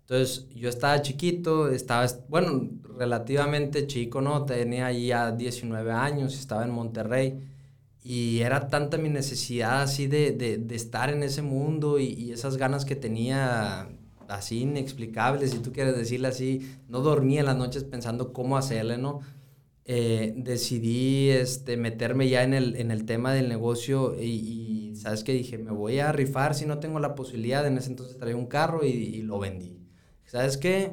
[0.00, 4.44] Entonces, yo estaba chiquito, estaba, bueno, relativamente chico, ¿no?
[4.44, 7.55] Tenía ya 19 años, estaba en Monterrey
[8.08, 12.30] y era tanta mi necesidad así de, de, de estar en ese mundo y, y,
[12.30, 13.88] esas ganas que tenía
[14.28, 18.96] así inexplicables, si tú quieres decirle así, no dormía en las noches pensando cómo hacerle,
[18.96, 19.22] ¿no?
[19.84, 25.24] Eh, decidí este, meterme ya en el, en el tema del negocio y, y, ¿sabes
[25.24, 25.32] qué?
[25.32, 27.66] Dije, me voy a rifar si no tengo la posibilidad.
[27.66, 29.80] En ese entonces traía un carro y, y lo vendí.
[30.26, 30.92] ¿Sabes qué?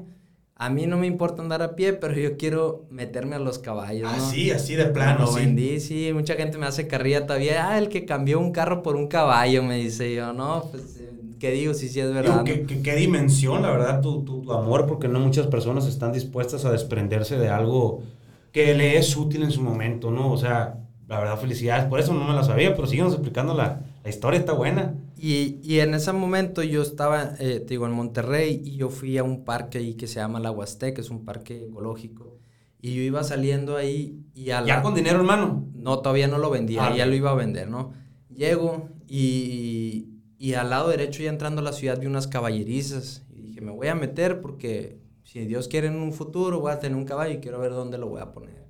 [0.64, 4.04] A mí no me importa andar a pie, pero yo quiero meterme a los caballos.
[4.04, 4.10] ¿no?
[4.10, 5.26] Así, así de plano.
[5.26, 6.12] Lo vendí, sí.
[6.14, 7.68] Mucha gente me hace carrilla todavía.
[7.68, 10.32] Ah, el que cambió un carro por un caballo, me dice yo.
[10.32, 11.02] No, pues,
[11.38, 11.74] ¿qué digo?
[11.74, 12.46] Sí, sí, es verdad.
[12.46, 16.72] ¿qué, qué, dimensión, la verdad, tu, tu, amor, porque no muchas personas están dispuestas a
[16.72, 18.02] desprenderse de algo
[18.54, 20.32] que le es útil en su momento, ¿no?
[20.32, 20.78] O sea,
[21.10, 21.86] la verdad, felicidades.
[21.86, 24.94] Por eso no me la sabía, pero síguenos explicando la, la historia, está buena.
[25.26, 29.18] Y, y, en ese momento yo estaba, eh, te digo, en Monterrey y yo fui
[29.18, 32.40] a un parque ahí que se llama La Huasteca, es un parque ecológico.
[32.82, 35.72] Y yo iba saliendo ahí y a ¿Ya con dinero hermano?
[35.76, 37.94] No, todavía no lo vendía, ah, ya lo iba a vender, ¿no?
[38.28, 43.26] Llego y, y al lado derecho ya entrando a la ciudad vi unas caballerizas.
[43.30, 46.80] Y dije, me voy a meter porque si Dios quiere en un futuro voy a
[46.80, 48.68] tener un caballo y quiero ver dónde lo voy a poner.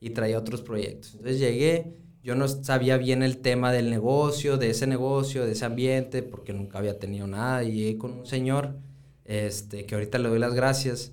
[0.00, 1.14] Y traía otros proyectos.
[1.14, 5.66] Entonces llegué yo no sabía bien el tema del negocio, de ese negocio, de ese
[5.66, 7.62] ambiente, porque nunca había tenido nada.
[7.64, 8.76] Y llegué con un señor,
[9.26, 11.12] este, que ahorita le doy las gracias.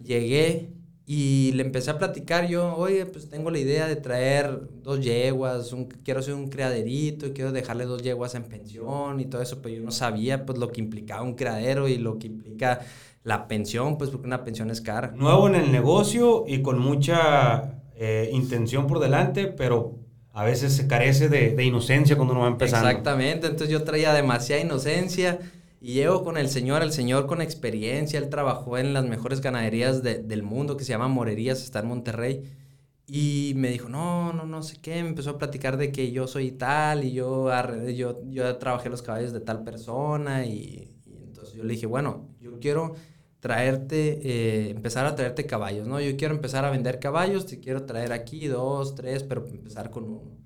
[0.00, 0.70] Llegué
[1.04, 5.74] y le empecé a platicar yo, oye, pues tengo la idea de traer dos yeguas,
[6.04, 9.82] quiero hacer un criaderito quiero dejarle dos yeguas en pensión y todo eso, pero yo
[9.82, 12.80] no sabía pues lo que implicaba un criadero y lo que implica
[13.24, 15.12] la pensión, pues porque una pensión es cara.
[15.16, 20.05] Nuevo en el negocio y con mucha eh, intención por delante, pero
[20.36, 22.86] a veces se carece de, inocencia cuando uno va empezando.
[22.86, 25.38] Exactamente, entonces yo traía demasiada inocencia
[25.80, 30.02] y llego con el señor, el señor con experiencia, él trabajó en las mejores ganaderías
[30.02, 32.42] del mundo que se llama Morerías, está en Monterrey.
[33.06, 36.26] Y me dijo, no, no, no sé qué, me empezó a platicar de que yo
[36.26, 37.48] soy tal y yo,
[37.94, 42.60] yo, yo trabajé los caballos de tal persona y, entonces yo le dije, bueno, yo
[42.60, 42.94] quiero
[43.46, 46.00] traerte, eh, empezar a traerte caballos, ¿no?
[46.00, 50.02] Yo quiero empezar a vender caballos, te quiero traer aquí dos, tres, pero empezar con
[50.02, 50.36] uno.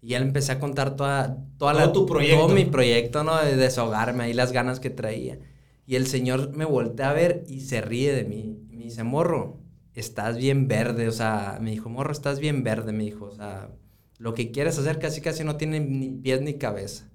[0.00, 2.46] Y él empecé a contar toda, toda todo tu proyecto.
[2.46, 3.36] Todo mi proyecto, ¿no?
[3.36, 5.38] De desahogarme ahí las ganas que traía.
[5.86, 8.56] Y el señor me voltea a ver y se ríe de mí.
[8.70, 9.60] Me dice, morro,
[9.92, 11.06] estás bien verde.
[11.06, 13.26] O sea, me dijo, morro, estás bien verde, me dijo.
[13.26, 13.68] O sea,
[14.16, 17.10] lo que quieres hacer casi casi no tiene ni pies ni cabeza.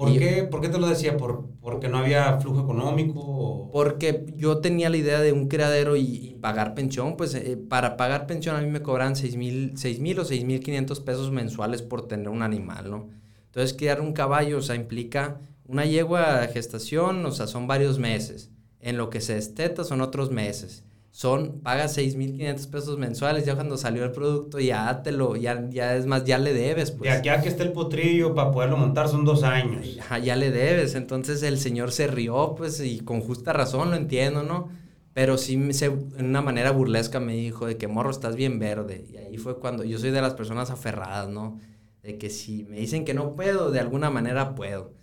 [0.00, 1.18] ¿Por, qué, ¿Por qué te lo decía?
[1.18, 3.68] ¿Por, ¿Porque no había flujo económico?
[3.70, 7.18] Porque yo tenía la idea de un criadero y, pagar pensión.
[7.18, 9.74] Pues eh, para pagar pensión a mí me cobran 6 mil
[10.18, 13.10] o 6 mil 500 pesos mensuales por tener un animal, ¿no?
[13.44, 17.98] Entonces, criar un caballo, o sea, implica una yegua de gestación, o sea, son varios
[17.98, 18.50] meses.
[18.80, 23.76] En lo que se desteta son otros meses son, pagas 6.500 pesos mensuales, ya cuando
[23.76, 26.92] salió el producto ya te lo, ya, ya es más, ya le debes.
[26.92, 27.10] Pues.
[27.10, 29.96] Ya, ya que está el potrillo para poderlo montar son dos años.
[29.96, 33.96] Ya, ya le debes, entonces el señor se rió, pues, y con justa razón, lo
[33.96, 34.68] entiendo, ¿no?
[35.12, 39.04] Pero sí, se, en una manera burlesca me dijo de que, morro, estás bien verde.
[39.10, 41.58] Y ahí fue cuando, yo soy de las personas aferradas, ¿no?
[42.02, 44.99] De que si me dicen que no puedo, de alguna manera puedo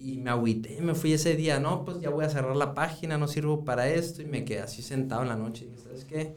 [0.00, 3.18] y me agüité, me fui ese día, no, pues ya voy a cerrar la página,
[3.18, 6.04] no sirvo para esto, y me quedé así sentado en la noche, y dije, ¿sabes
[6.04, 6.36] qué?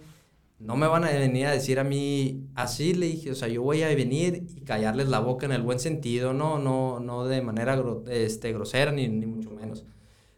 [0.60, 3.64] No me van a venir a decir a mí así, le dije, o sea, yo
[3.64, 7.42] voy a venir y callarles la boca en el buen sentido, no, no, no de
[7.42, 9.86] manera este, grosera, ni, ni mucho menos.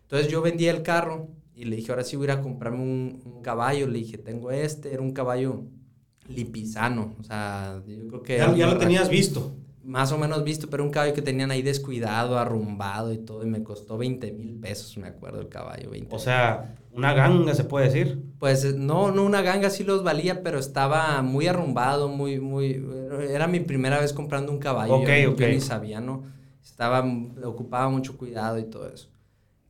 [0.03, 2.81] Entonces yo vendí el carro y le dije, ahora sí voy a ir a comprarme
[2.81, 5.65] un, caballo, le dije, tengo este, era un caballo
[6.29, 8.37] lipizano, o sea, yo creo que...
[8.37, 11.61] Ya, ya lo tenías visto más o menos visto, pero un caballo que tenían ahí
[11.61, 15.89] descuidado, arrumbado y todo, y me costó 20 mil pesos, me acuerdo, el caballo.
[15.89, 18.23] 20 o sea, una ganga se puede decir.
[18.39, 22.83] Pues eh, no, no una ganga sí los valía, pero estaba muy arrumbado, muy, muy...
[23.29, 24.95] Era mi primera vez comprando un caballo.
[24.95, 25.39] Ok, yo, ok.
[25.41, 26.23] ni sabía, ¿no?
[26.63, 27.05] Estaba,
[27.43, 29.09] ocupaba mucho cuidado y todo eso.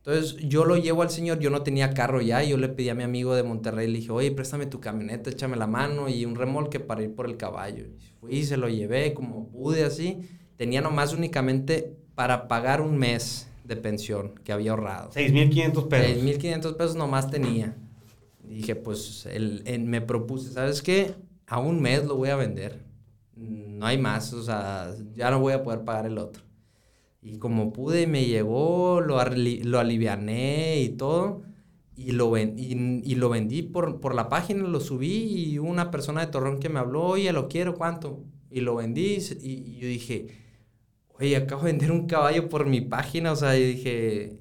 [0.04, 2.94] Entonces yo lo llevo al señor, yo no tenía carro ya, yo le pedí a
[2.94, 6.34] mi amigo de Monterrey, le dije, oye, préstame tu camioneta, échame la mano y un
[6.34, 7.86] remolque para ir por el caballo.
[7.86, 10.18] Y fui, se lo llevé como pude así.
[10.56, 15.10] Tenía nomás únicamente para pagar un mes de pensión que había ahorrado.
[15.10, 16.22] 6.500 pesos.
[16.24, 17.76] 6.500 pesos nomás tenía.
[18.42, 21.14] dije, pues el, me propuse, ¿sabes qué?
[21.46, 22.80] A un mes lo voy a vender.
[23.36, 26.42] No hay más, o sea, ya no voy a poder pagar el otro.
[27.20, 31.42] Y como pude, me llegó, lo, lo aliviané y todo.
[31.96, 36.26] Y lo, y, lo vendí por, por, la página, lo subí y una persona de
[36.26, 38.24] Torreón que me habló, oye, lo quiero, ¿cuánto?
[38.50, 40.26] Y lo vendí y, yo dije,
[41.18, 44.38] oye, acabo de vender un caballo por mi página, o sea, yo dije,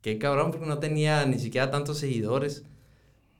[0.00, 2.64] qué cabrón, porque no tenía ni siquiera tantos seguidores.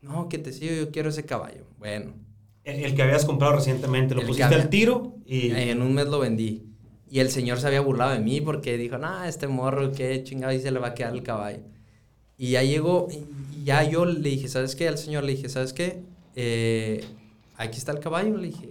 [0.00, 1.64] No, que te sigo, yo quiero ese caballo.
[1.79, 2.14] Bueno.
[2.62, 5.50] El, que habías comprado recientemente, lo pusiste al tiro y...
[5.50, 6.66] En un mes lo vendí.
[7.09, 10.52] Y el señor se había burlado de mí porque dijo, no, este morro, qué chingado,
[10.52, 11.61] y se le va a quedar el caballo.
[12.37, 13.24] Y ya llegó, y
[13.66, 14.88] ya yo le dije, ¿sabes qué?
[14.88, 16.05] Al señor le dije, ¿sabes qué?
[16.35, 17.05] Eh,
[17.57, 18.68] aquí está el caballo, le dije,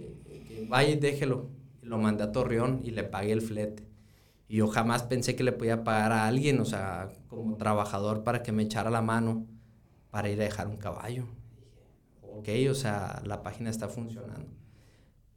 [0.68, 1.50] vaya y déjelo.
[1.82, 3.84] lo mandé a Torreón y le pagué el flete.
[4.48, 8.42] Y yo jamás pensé que le podía pagar a alguien, o sea, como trabajador para
[8.42, 9.46] que me echara la mano
[10.10, 11.26] para ir a dejar un caballo.
[12.22, 14.50] ok, o sea, la página está funcionando.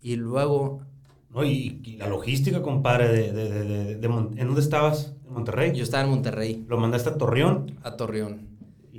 [0.01, 0.81] Y luego
[1.29, 5.15] No, y, y la logística, compadre, de, de, de, de ¿en dónde estabas?
[5.27, 5.73] ¿En Monterrey?
[5.75, 8.48] Yo estaba en Monterrey, Lo mandaste a Torreón a Torreón.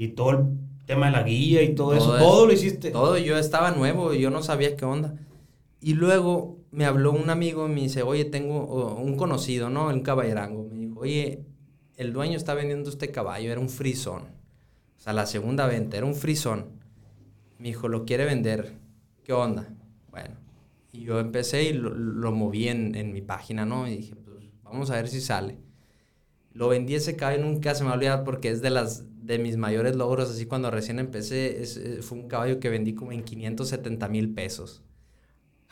[0.01, 0.47] Y todo el
[0.87, 2.91] tema de la guía y todo, eso, Todo lo hiciste.
[2.91, 5.15] Todo, yo estaba nuevo, yo no sabía qué onda.
[5.79, 9.89] Y luego me habló un amigo y me dice, oye, tengo un conocido, ¿no?
[9.89, 10.67] Un caballerango.
[10.73, 11.45] Me dijo, oye,
[11.99, 14.23] el dueño está vendiendo este caballo, era un frisón.
[14.97, 16.81] O sea, la segunda venta, era un frisón.
[17.59, 18.79] Me dijo, lo quiere vender.
[19.23, 19.69] ¿Qué onda?
[20.11, 20.35] Bueno,
[20.93, 23.87] y yo empecé y lo, lo moví en, en mi página, ¿no?
[23.87, 25.59] Y dije, pues vamos a ver si sale.
[26.53, 29.39] Lo vendí ese caballo, nunca se me va a olvidar porque es de las de
[29.39, 33.13] mis mayores logros, así cuando recién empecé, es- eh, fue un caballo que vendí como
[33.13, 34.83] en 570 mil pesos.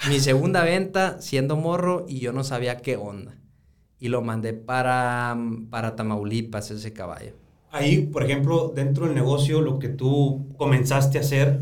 [0.03, 3.37] Mi segunda venta, siendo morro, y yo no sabía qué onda.
[4.01, 5.37] Y lo mandé para,
[5.71, 7.33] para Tamaulipas, ese caballo.
[7.71, 11.61] Ahí, por ejemplo, dentro del negocio, lo que tú comenzaste a hacer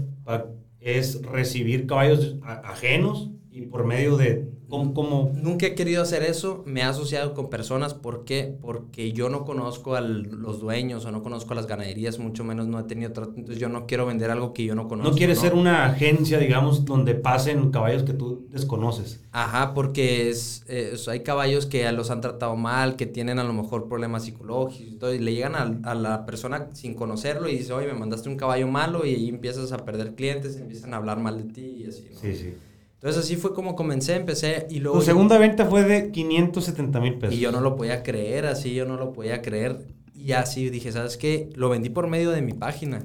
[0.80, 4.48] es recibir caballos ajenos y por medio de...
[4.68, 8.56] Cómo- Nunca he querido hacer eso, me he asociado con personas, ¿por qué?
[8.60, 12.66] Porque yo no conozco a los dueños o no conozco a las ganaderías, mucho menos
[12.66, 15.10] no he tenido trato, entonces yo no quiero vender algo que yo no conozco.
[15.12, 19.20] no quieres ser una agencia, digamos, donde pasen caballos que tú desconoces.
[19.30, 20.64] Ajá, porque es,
[21.08, 25.16] hay caballos que los han tratado mal, que tienen a lo mejor problemas psicológicos y
[25.16, 28.36] y le llegan a, a la persona sin conocerlo y dice, oye, me mandaste un
[28.36, 31.86] caballo malo y ahí empiezas a perder clientes, empiezan a hablar mal de ti y
[31.86, 32.20] así, ¿no?
[32.20, 32.54] Sí, sí.
[32.96, 34.98] Entonces así fue como comencé, empecé y luego...
[34.98, 37.34] Tu segunda venta fue de 570 mil pesos.
[37.34, 39.86] Y yo no lo podía creer, así yo no lo podía creer.
[40.14, 41.50] Y así dije, ¿sabes qué?
[41.54, 43.02] Lo vendí por medio de mi página.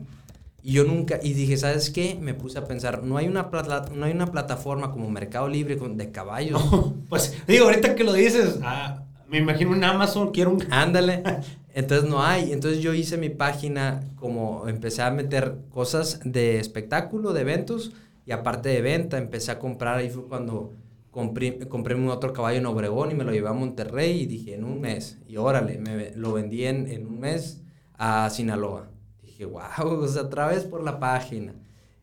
[0.64, 2.18] Y yo nunca, y dije, ¿sabes qué?
[2.20, 5.76] Me puse a pensar, no hay una, plata- no hay una plataforma como Mercado Libre
[5.76, 6.62] de caballos.
[7.10, 10.64] Pues digo, ahorita que lo dices, ah, me imagino en Amazon, quiero un...
[10.72, 11.22] Ándale.
[11.74, 12.54] Entonces no hay.
[12.54, 17.92] Entonces yo hice mi página como empecé a meter cosas de espectáculo, de eventos
[18.32, 19.98] y aparte de venta empecé a comprar.
[19.98, 20.72] Ahí fue cuando
[21.12, 24.56] compré, compré un otro caballo en Obregón y me lo llevé a Monterrey y dije
[24.56, 25.20] en un mes.
[25.28, 27.62] Y órale, me, lo vendí en, en un mes
[27.98, 28.90] a Sinaloa.
[29.22, 31.56] Dije, wow, o sea, otra vez por la página.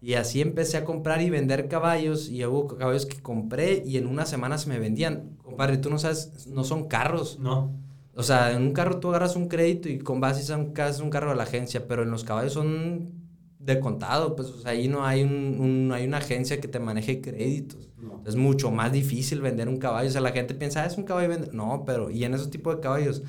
[0.03, 4.07] Y así empecé a comprar y vender caballos y hubo caballos que compré y en
[4.07, 5.38] una semana se me vendían.
[5.43, 7.38] Compadre, tú no sabes, no son carros.
[7.38, 7.73] No.
[8.14, 11.31] O sea, en un carro tú agarras un crédito y con base a un carro
[11.31, 13.17] de la agencia, pero en los caballos son
[13.59, 16.68] de contado, pues o sea, ahí no hay, un, un- no hay una agencia que
[16.68, 17.88] te maneje créditos.
[17.97, 18.23] No.
[18.27, 20.09] Es mucho más difícil vender un caballo.
[20.09, 21.51] O sea, la gente piensa, ah, es un caballo y vende.
[21.53, 23.23] No, pero, y en esos tipos de caballos,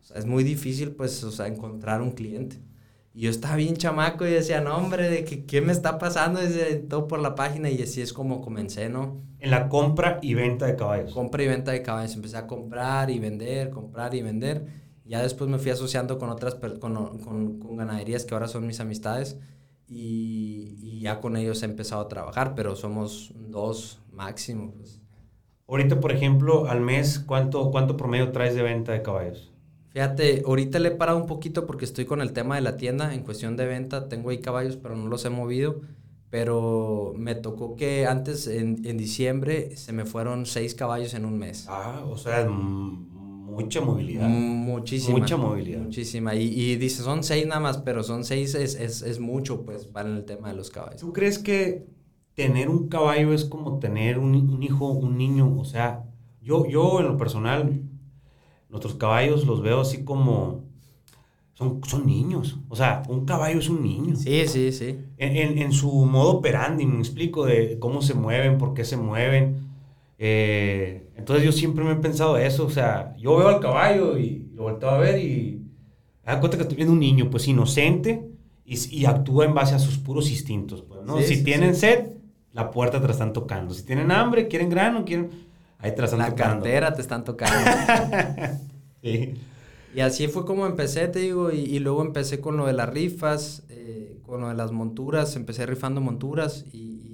[0.00, 2.58] o sea, es muy difícil, pues, o sea, encontrar un cliente.
[3.14, 6.40] Y yo estaba bien chamaco y decía, no, hombre, ¿de qué, qué me está pasando?
[6.40, 9.22] Desde todo por la página y así es como comencé, ¿no?
[9.40, 11.12] En la compra y venta de caballos.
[11.12, 12.14] compra y venta de caballos.
[12.14, 14.66] Empecé a comprar y vender, comprar y vender.
[15.04, 17.18] Ya después me fui asociando con otras, con,
[17.58, 19.38] con ganaderías que ahora son mis amistades.
[19.88, 24.72] Y, y ya con ellos he empezado a trabajar, pero somos dos máximo.
[24.72, 25.00] Pues.
[25.66, 29.52] Ahorita, por ejemplo, al mes, ¿cuánto, ¿cuánto promedio traes de venta de caballos?
[29.90, 33.14] Fíjate, ahorita le he parado un poquito porque estoy con el tema de la tienda.
[33.14, 35.80] En cuestión de venta, tengo ahí caballos, pero no los he movido.
[36.30, 41.38] Pero me tocó que antes, en, en diciembre, se me fueron seis caballos en un
[41.38, 41.66] mes.
[41.68, 43.17] Ah, o sea, mm,
[43.64, 44.28] mucha movilidad.
[44.28, 45.18] Muchísima.
[45.18, 45.80] Mucha movilidad.
[45.80, 46.34] Muchísima.
[46.34, 49.86] Y, y dice, son seis nada más, pero son seis es, es, es mucho, pues,
[49.86, 51.00] para el tema de los caballos.
[51.00, 51.86] ¿Tú crees que
[52.34, 55.56] tener un caballo es como tener un, un hijo, un niño?
[55.58, 56.04] O sea,
[56.42, 57.82] yo, yo en lo personal,
[58.70, 60.66] nuestros caballos los veo así como...
[61.54, 62.56] Son, son niños.
[62.68, 64.14] O sea, un caballo es un niño.
[64.14, 64.96] Sí, sí, sí.
[65.16, 68.96] En, en- en su modo operandi, me explico, de cómo se mueven, por qué se
[68.96, 69.67] mueven.
[70.18, 74.50] Eh, entonces yo siempre me he pensado eso, o sea, yo veo al caballo y
[74.54, 75.62] lo volteo a ver y
[76.26, 78.28] me da cuenta que estoy viendo un niño, pues inocente
[78.64, 81.18] y, y actúa en base a sus puros instintos, pues, ¿no?
[81.18, 81.80] Sí, si sí, tienen sí.
[81.82, 82.08] sed,
[82.52, 83.74] la puerta te la están tocando.
[83.74, 85.30] Si tienen hambre, quieren grano, quieren...
[85.78, 86.64] Ahí te la están La tocando.
[86.64, 87.70] cartera te están tocando.
[89.94, 92.88] Y así fue como empecé, te digo, y, y luego empecé con lo de las
[92.90, 97.07] rifas, eh, con lo de las monturas, empecé rifando monturas y,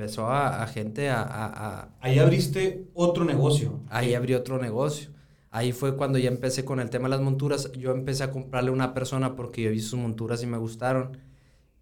[0.00, 3.80] empezó a, a gente a- a- Ahí abriste otro negocio.
[3.88, 5.10] Ahí abrí otro negocio.
[5.50, 7.70] Ahí fue cuando ya empecé con el tema de las monturas.
[7.72, 11.18] Yo empecé a comprarle a una persona porque yo vi sus monturas y me gustaron.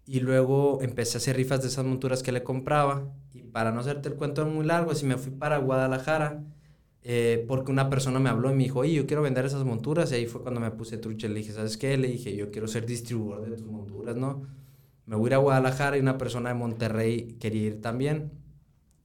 [0.05, 3.13] Y luego empecé a hacer rifas de esas monturas que le compraba.
[3.33, 6.43] Y para no hacerte el cuento muy largo, así me fui para Guadalajara.
[7.03, 10.11] eh, porque una persona me habló y me dijo, oye, yo quiero vender esas monturas.
[10.11, 11.27] Y ahí fue cuando me puse trucha.
[11.29, 11.97] Le dije, ¿sabes qué?
[11.97, 14.43] Le dije, yo quiero ser distribuidor de tus monturas, ¿no?
[15.09, 18.31] Me voy a ir a Guadalajara y una persona de Monterrey quería ir también.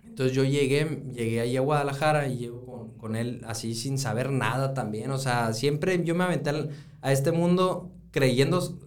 [0.06, 4.30] Entonces yo llegué, llegué ahí a Guadalajara y llego con, con él así sin saber
[4.30, 5.10] nada también.
[5.12, 8.78] O sea, siempre yo me aventé al- a este mundo creyendo,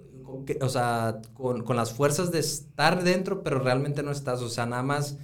[0.46, 4.42] que- o sea, con, con las fuerzas de estar dentro, pero realmente no estás.
[4.44, 5.18] O sea, nada más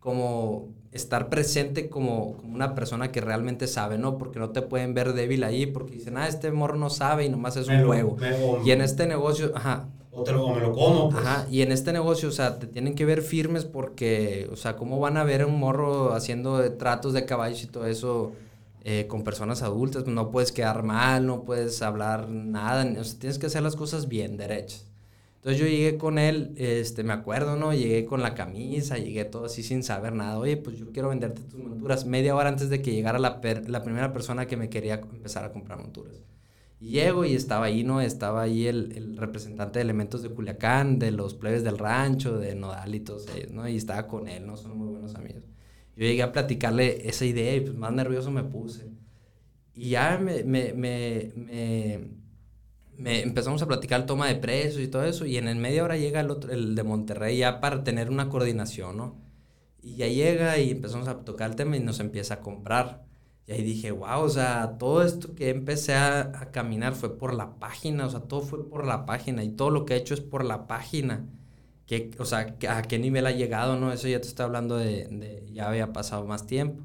[0.00, 4.18] como estar presente como, como, una persona que realmente sabe, ¿no?
[4.18, 7.28] Porque no te pueden ver débil ahí porque dicen, ah, este morro no sabe y
[7.28, 8.16] nomás es un juego.
[8.64, 9.88] y en este negocio, ajá.
[10.16, 11.24] O, te lo, me lo como, pues.
[11.24, 14.76] Ajá, y en este negocio, o sea, te tienen que ver firmes porque, o sea,
[14.76, 18.32] ¿cómo van a ver un morro haciendo tratos de caballos y todo eso
[18.84, 20.06] eh, con personas adultas?
[20.06, 24.08] No puedes quedar mal, no puedes hablar nada, o sea, tienes que hacer las cosas
[24.08, 24.86] bien, derechas.
[25.46, 27.72] Entonces yo llegué con él, este, me acuerdo, ¿no?
[27.72, 30.38] Llegué con la camisa, llegué todo así sin saber nada.
[30.38, 33.82] Oye, pues yo quiero venderte tus monturas media hora antes de que llegara la, la
[33.84, 36.16] primera persona que me quería empezar a comprar monturas.
[36.78, 38.00] Llego y estaba ahí, ¿no?
[38.00, 42.54] Estaba ahí el, el, representante de elementos de Culiacán, de los plebes del rancho, de
[42.54, 43.66] Nodal y todos ellos, ¿no?
[43.66, 44.56] Y estaba con él, ¿no?
[44.56, 45.44] Son muy buenos amigos.
[45.96, 48.90] Yo llegué a platicarle esa idea y pues más nervioso me puse.
[49.74, 51.32] Y ya me, me, me,
[52.98, 55.84] me empezamos a platicar el toma de precios y todo eso, y en el media
[55.84, 59.22] hora llega el, otro, el de Monterrey ya para tener una coordinación, ¿no?
[59.82, 63.05] Y ya llega y empezamos a tocar el tema y nos empieza a comprar.
[63.46, 67.32] Y ahí dije, wow, o sea, todo esto que empecé a, a, caminar fue por
[67.32, 70.14] la página, o sea, todo fue por la página y todo lo que he hecho
[70.14, 71.26] es por la página.
[71.86, 73.92] Que, o sea, a qué nivel ha llegado, ¿no?
[73.92, 76.84] Eso ya te estoy hablando de, ya había pasado más tiempo.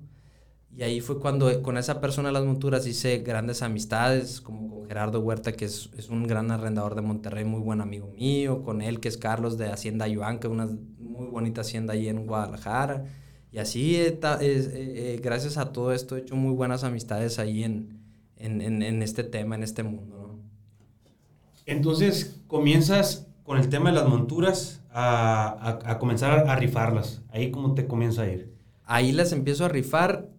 [0.76, 4.88] Y ahí fue cuando con esa persona de las monturas hice grandes amistades, como con
[4.88, 8.82] Gerardo Huerta, que es, es, un gran arrendador de Monterrey, muy buen amigo mío, con
[8.82, 12.26] él, que es Carlos de Hacienda Yuan, que es una muy bonita hacienda ahí en
[12.26, 13.06] Guadalajara.
[13.52, 18.00] Y así, eh, eh, gracias a todo esto, he hecho muy buenas amistades ahí en,
[18.38, 20.18] en, en, en este tema, en este mundo.
[20.18, 20.40] ¿no?
[21.66, 27.22] Entonces, comienzas con el tema de las monturas a, a, a comenzar a rifarlas.
[27.30, 28.54] Ahí, ¿cómo te comienza a ir?
[28.86, 30.30] Ahí las empiezo a rifar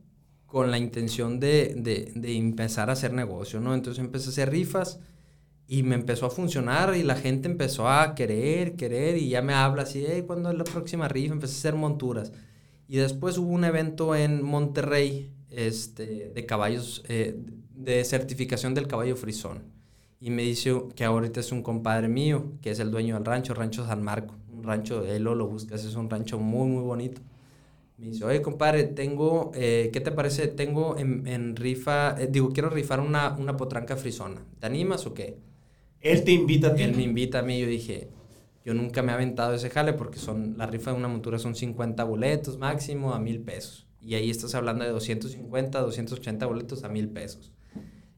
[0.47, 3.75] con la intención de, de, de, empezar a hacer negocio, ¿no?
[3.75, 5.01] Entonces empecé a hacer rifas
[5.67, 9.55] y me empezó a funcionar y la gente empezó a querer, querer y ya me
[9.55, 11.33] habla así, hey, ¿cuándo es la próxima rifa?
[11.35, 12.33] Empecé a hacer monturas.
[12.93, 17.39] Y después hubo un evento en Monterrey este, de caballos, eh,
[17.75, 19.63] de certificación del caballo frisón.
[20.21, 23.55] Y me dice que ahorita es un compadre mío, que es el dueño del rancho,
[23.55, 24.35] Rancho San Marco.
[24.53, 27.23] Un rancho, él lo, lo buscas, es un rancho muy, muy bonito.
[27.97, 30.49] Me dice, oye, compadre, tengo, eh, ¿qué te parece?
[30.49, 34.45] Tengo en, en rifa, eh, digo, quiero rifar una, una potranca frisona.
[34.61, 35.39] ¿Te animas o qué?
[36.03, 36.83] Él te invita a ti.
[36.83, 37.59] Él me invita a mí.
[37.59, 38.11] Yo dije,
[38.65, 41.55] yo nunca me he aventado ese jale porque son, la rifa de una montura son
[41.55, 43.87] 50 boletos máximo a mil pesos.
[44.01, 47.53] Y ahí estás hablando de 250, 280 boletos a mil pesos.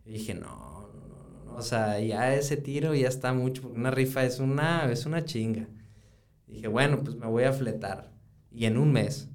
[0.05, 3.91] Y dije, no, no, no, o sea, ya ese tiro ya está mucho, porque una
[3.91, 5.69] rifa es una, es una chinga.
[6.47, 8.13] dije, bueno, pues me voy a fletar.
[8.51, 9.29] Y en un mes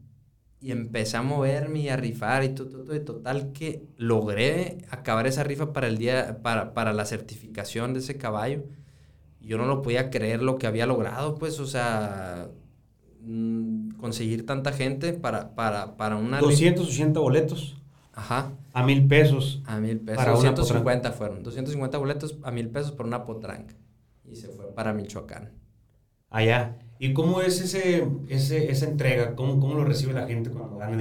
[0.61, 5.25] y empecé a moverme y a rifar y todo, todo, y total que logré acabar
[5.27, 8.63] esa rifa para el día, para, para la certificación de ese caballo.
[9.41, 12.49] Yo no lo podía creer lo que había logrado, pues, o sea,
[13.21, 16.39] mmm, conseguir tanta gente para, para, para una...
[16.39, 17.77] 280 boletos.
[18.13, 18.51] Ajá.
[18.73, 19.61] A mil pesos.
[19.65, 20.17] A mil pesos.
[20.17, 21.43] Para 250 fueron.
[21.43, 23.75] 250 boletos a mil pesos por una potranca.
[24.25, 25.51] Y se fue para Michoacán.
[26.29, 26.77] Allá.
[26.99, 29.35] ¿Y cómo es ese, ese, esa entrega?
[29.35, 30.97] ¿Cómo, ¿Cómo lo recibe la gente cuando gana?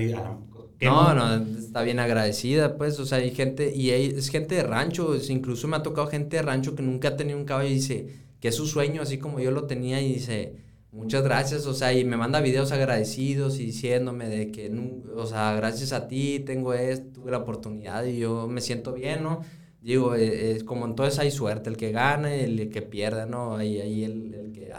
[0.81, 4.63] No, no, está bien agradecida, pues, o sea, hay gente, y hay, es gente de
[4.63, 7.75] rancho, incluso me ha tocado gente de rancho que nunca ha tenido un caballo y
[7.75, 10.57] dice que es su sueño, así como yo lo tenía, y dice,
[10.93, 14.73] muchas gracias, o sea, y me manda videos agradecidos y diciéndome de que,
[15.17, 19.23] o sea, gracias a ti tengo esto, tuve la oportunidad y yo me siento bien,
[19.23, 19.41] ¿no?
[19.81, 23.57] Digo, es, es como entonces hay suerte, el que gana y el que pierde, ¿no?
[23.57, 24.71] Ahí, ahí el, el que...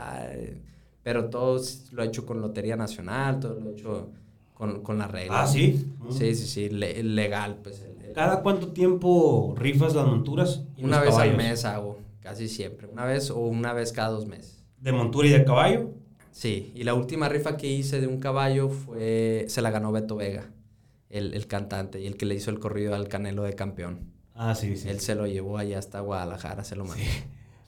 [1.01, 4.09] Pero todo lo he hecho con Lotería Nacional, todo lo he hecho
[4.53, 5.39] con, con las reglas.
[5.41, 5.87] Ah, sí.
[6.11, 7.81] Sí, sí, sí, le, legal, pues.
[7.81, 10.63] El, ¿Cada cuánto tiempo rifas las monturas?
[10.81, 11.97] una vez al mes hago,
[12.29, 12.87] casi siempre.
[12.87, 14.63] Una vez o una vez cada dos meses.
[14.79, 15.91] ¿De montura y de caballo?
[16.31, 20.15] Sí, y la última rifa que hice de un caballo fue, se la ganó Beto
[20.15, 20.51] Vega,
[21.09, 24.11] el, el cantante, y el que le hizo el corrido al Canelo de campeón.
[24.35, 24.87] Ah, sí, sí.
[24.87, 27.03] Él se lo llevó allá hasta Guadalajara, se lo mandó.
[27.03, 27.09] Sí.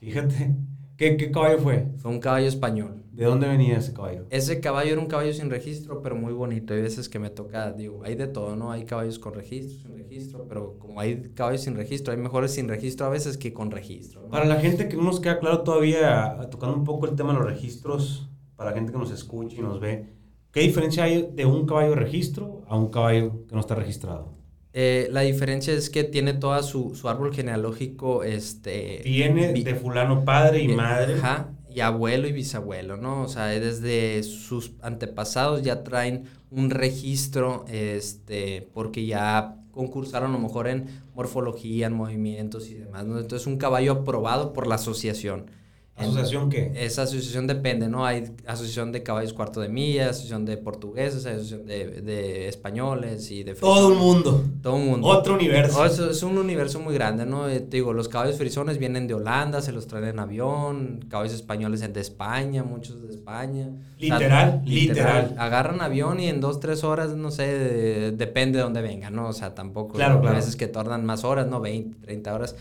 [0.00, 0.54] Fíjate.
[1.02, 1.88] ¿Qué, ¿Qué, caballo fue?
[1.98, 3.02] Fue un caballo español.
[3.10, 4.24] ¿De dónde venía ese caballo?
[4.30, 6.74] Ese caballo era un caballo sin registro, pero muy bonito.
[6.74, 8.70] Hay veces que me toca, digo, hay de todo, ¿no?
[8.70, 12.68] Hay caballos con registro, sin registro, pero como hay caballos sin registro, hay mejores sin
[12.68, 14.22] registro a veces que con registro.
[14.22, 14.28] ¿no?
[14.28, 17.40] Para la gente que no nos queda claro todavía, tocando un poco el tema de
[17.40, 20.06] los registros, para la gente que nos escucha y nos ve,
[20.52, 24.41] ¿qué diferencia hay de un caballo de registro a un caballo que no está registrado?
[24.74, 29.00] Eh, la diferencia es que tiene toda su, su árbol genealógico, este...
[29.02, 31.14] Tiene de fulano padre y eh, madre.
[31.14, 33.22] Ajá, y abuelo y bisabuelo, ¿no?
[33.22, 40.38] O sea, desde sus antepasados ya traen un registro, este, porque ya concursaron a lo
[40.38, 43.18] mejor en morfología, en movimientos y demás, ¿no?
[43.18, 45.50] Entonces, un caballo aprobado por la asociación.
[45.94, 46.72] ¿Asociación qué?
[46.74, 48.06] Esa asociación depende, ¿no?
[48.06, 53.44] Hay asociación de caballos cuarto de milla, asociación de portugueses, asociación de, de españoles y
[53.44, 53.54] de...
[53.54, 54.42] Todo el mundo.
[54.62, 55.06] Todo el mundo.
[55.06, 55.80] Otro universo.
[55.80, 57.46] Oh, es, es, un universo muy grande, ¿no?
[57.46, 61.34] Eh, te digo, los caballos frisones vienen de Holanda, se los traen en avión, caballos
[61.34, 63.68] españoles de España, muchos de España.
[63.98, 68.58] Literal, o sea, literal, Agarran avión y en dos, tres horas, no sé, de, depende
[68.58, 69.28] de dónde vengan, ¿no?
[69.28, 69.94] O sea, tampoco...
[69.94, 70.36] Claro, claro.
[70.36, 71.60] A veces que tardan más horas, ¿no?
[71.60, 72.56] 20, 30 horas,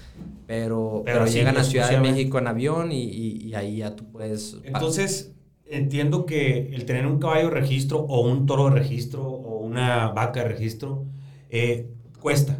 [0.51, 3.95] pero, pero, pero llegan a Ciudad de México en avión y, y, y ahí ya
[3.95, 4.57] tú puedes...
[4.63, 5.33] Entonces,
[5.65, 10.09] entiendo que el tener un caballo de registro o un toro de registro o una
[10.09, 11.05] vaca de registro
[11.49, 11.89] eh,
[12.19, 12.59] cuesta.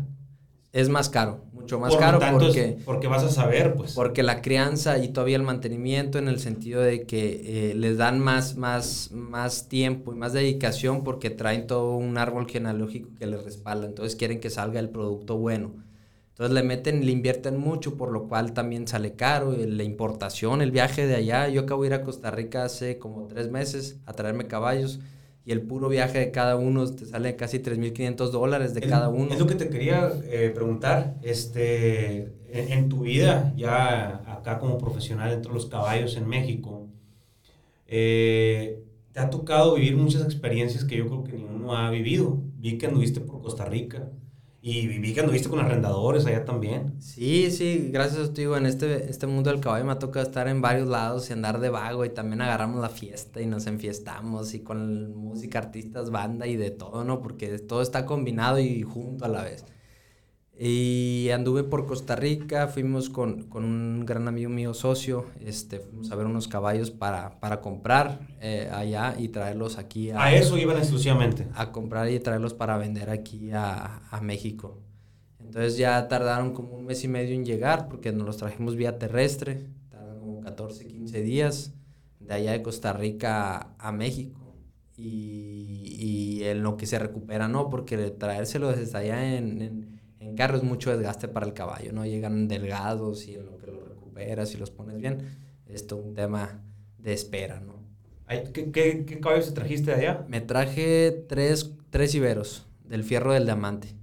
[0.73, 2.61] Es más caro, mucho más Por caro tanto, porque...
[2.77, 3.91] es- porque vas a saber, pues.
[3.93, 8.19] Porque la crianza y todavía el mantenimiento en el sentido de que eh, les dan
[8.19, 13.43] más, más, más tiempo y más dedicación porque traen todo un árbol genealógico que les
[13.43, 13.85] respalda.
[13.85, 15.75] Entonces quieren que salga el producto bueno.
[16.41, 19.53] Entonces le meten, le invierten mucho, por lo cual también sale caro.
[19.53, 21.47] y La importación, el viaje de allá.
[21.47, 24.99] Yo acabo de ir a Costa Rica hace como tres meses a traerme caballos
[25.45, 29.31] y el puro viaje de cada uno te sale casi 3.500 dólares de cada uno.
[29.31, 31.19] Es lo que te quería eh, preguntar.
[31.21, 36.87] Este, en, en tu vida, ya acá como profesional entre los caballos en México,
[37.85, 42.41] eh, te ha tocado vivir muchas experiencias que yo creo que ninguno ha vivido.
[42.57, 44.09] Vi que anduviste por Costa Rica
[44.63, 47.01] y vi que anduviste con arrendadores allá también.
[47.01, 50.47] Sí, sí, gracias a ti, en este, este mundo del caballo me ha tocado estar
[50.47, 54.53] en varios lados y andar de vago y también agarramos la fiesta y nos enfiestamos
[54.53, 57.21] y con música, artistas, banda y de todo, ¿no?
[57.21, 59.65] Porque todo está combinado y junto a la vez.
[60.57, 66.11] Y anduve por Costa Rica, fuimos con, con un gran amigo mío, socio, este, fuimos
[66.11, 70.77] a ver unos caballos para, para comprar eh, allá y traerlos aquí A eso iban
[70.77, 71.47] exclusivamente.
[71.55, 74.77] a comprar y traerlos para vender aquí a, a México.
[75.39, 78.99] Entonces ya tardaron como un mes y medio en llegar porque nos los trajimos vía
[78.99, 81.73] terrestre, tardaron como 14, 15 días
[82.19, 84.37] de allá de Costa Rica a, a México.
[84.97, 85.83] Y,
[86.39, 87.69] y en lo que se recupera, ¿no?
[87.69, 89.90] Porque traérselo desde allá en, en,
[90.31, 92.05] en carro es mucho desgaste para el caballo, ¿no?
[92.05, 96.13] Llegan delgados y en lo que los recuperas y los pones bien, es todo un
[96.13, 96.63] tema
[96.97, 97.81] de espera, ¿no?
[98.53, 100.25] ¿Qué, qué, qué caballos te trajiste de allá?
[100.29, 103.93] Me traje tres, tres iberos del Fierro del Diamante.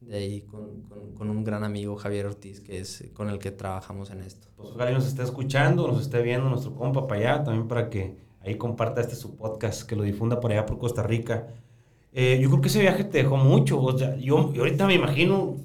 [0.00, 3.50] De ahí con, con, con un gran amigo, Javier Ortiz, que es con el que
[3.50, 4.46] trabajamos en esto.
[4.56, 8.16] Pues ojalá nos esté escuchando, nos esté viendo nuestro compa para allá, también para que
[8.40, 11.48] ahí comparta este su podcast, que lo difunda por allá por Costa Rica.
[12.20, 14.94] Eh, yo creo que ese viaje te dejó mucho, o sea, yo, yo ahorita me
[14.94, 15.56] imagino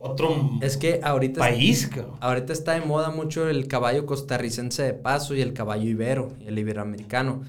[0.00, 2.18] otro Es que ahorita, país, cabrón.
[2.20, 6.56] ahorita está de moda mucho el caballo costarricense de paso y el caballo ibero, el
[6.56, 7.42] iberoamericano.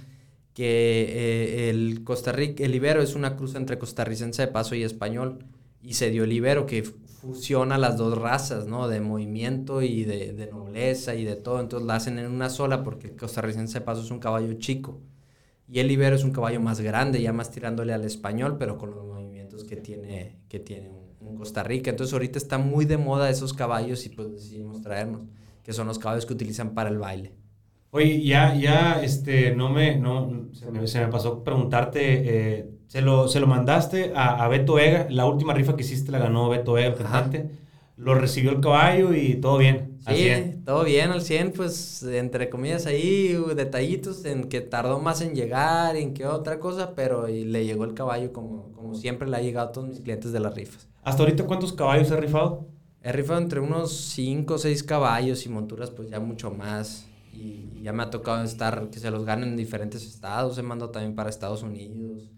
[0.56, 4.82] Que eh, el, Costa Rica, el ibero es una cruz entre costarricense de paso y
[4.82, 5.46] español.
[5.84, 8.88] Y se dio el ibero, que fusiona las dos razas, ¿no?
[8.88, 11.60] De movimiento y de, de nobleza y de todo.
[11.60, 15.00] Entonces la hacen en una sola porque el costarricense de paso es un caballo chico.
[15.68, 18.92] Y el ibero es un caballo más grande, ya más tirándole al español, pero con
[18.92, 21.90] los movimientos que tiene, que tiene un, un Costa Rica.
[21.90, 25.22] Entonces ahorita está muy de moda esos caballos y pues decidimos traernos,
[25.64, 27.34] que son los caballos que utilizan para el baile.
[27.92, 33.02] Oye, ya, ya, este, no me, no, se me, se me pasó preguntarte, eh, ¿se,
[33.02, 35.06] lo, ¿se lo mandaste a, a Beto Vega?
[35.12, 37.52] La última rifa que hiciste la ganó Beto Vega, el cantante.
[37.98, 39.93] Lo recibió el caballo y todo bien.
[40.06, 40.66] Sí, 100.
[40.66, 45.34] todo bien al 100, pues entre comillas ahí, uh, detallitos en que tardó más en
[45.34, 49.38] llegar, en que otra cosa, pero y le llegó el caballo como, como siempre le
[49.38, 50.90] ha llegado a todos mis clientes de las rifas.
[51.04, 52.68] ¿Hasta ahorita cuántos caballos has rifado?
[53.02, 57.08] He rifado entre unos 5 o 6 caballos y monturas pues ya mucho más.
[57.34, 60.58] Y, y ya me ha tocado estar, que se los ganen en diferentes estados.
[60.58, 62.30] He mandado también para Estados Unidos,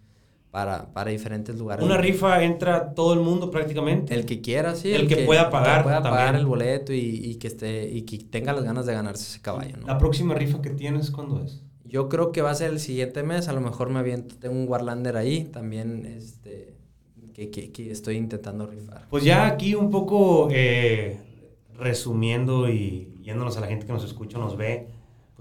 [0.56, 1.84] para, para diferentes lugares.
[1.86, 4.16] Una rifa entra todo el mundo prácticamente.
[4.16, 4.94] El que quiera, sí.
[4.94, 6.36] El que pueda pagar El que pueda pagar también.
[6.40, 9.76] el boleto y, y que esté, y que tenga las ganas de ganarse ese caballo,
[9.76, 9.86] ¿no?
[9.86, 11.62] La próxima rifa que tienes, ¿cuándo es?
[11.84, 14.56] Yo creo que va a ser el siguiente mes, a lo mejor me aviento, tengo
[14.56, 16.78] un Warlander ahí, también este,
[17.34, 19.08] que, que, que estoy intentando rifar.
[19.10, 21.18] Pues ya aquí un poco eh,
[21.78, 24.88] resumiendo y yéndonos a la gente que nos escucha, nos ve.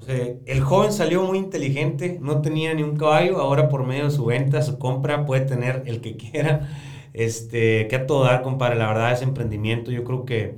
[0.07, 4.25] El joven salió muy inteligente, no tenía ni un caballo, ahora por medio de su
[4.27, 6.69] venta, su compra, puede tener el que quiera.
[7.13, 9.93] Este, que a todo dar, compadre, la verdad es emprendimiento.
[9.93, 10.57] Yo creo que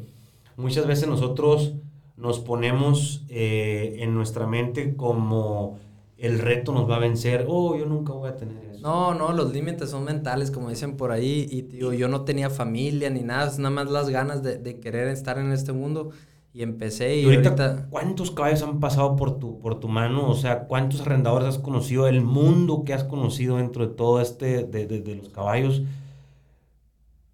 [0.57, 1.75] muchas veces nosotros
[2.17, 5.79] nos ponemos eh, en nuestra mente como
[6.17, 7.45] el reto nos va a vencer.
[7.47, 8.81] Oh, yo nunca voy a tener eso.
[8.81, 13.11] No, no, los límites son mentales, como dicen por ahí, y yo no tenía familia
[13.11, 16.11] ni nada, nada más las ganas de, de querer estar en este mundo,
[16.57, 17.87] y empecé y, ahorita, ahorita...
[17.91, 20.29] ¿cuántos caballos han pasado por tu, por tu mano?
[20.29, 22.09] O sea, ¿cuántos arrendadores has conocido?
[22.09, 25.83] El mundo que has conocido dentro de todo este, de, de- de los caballos.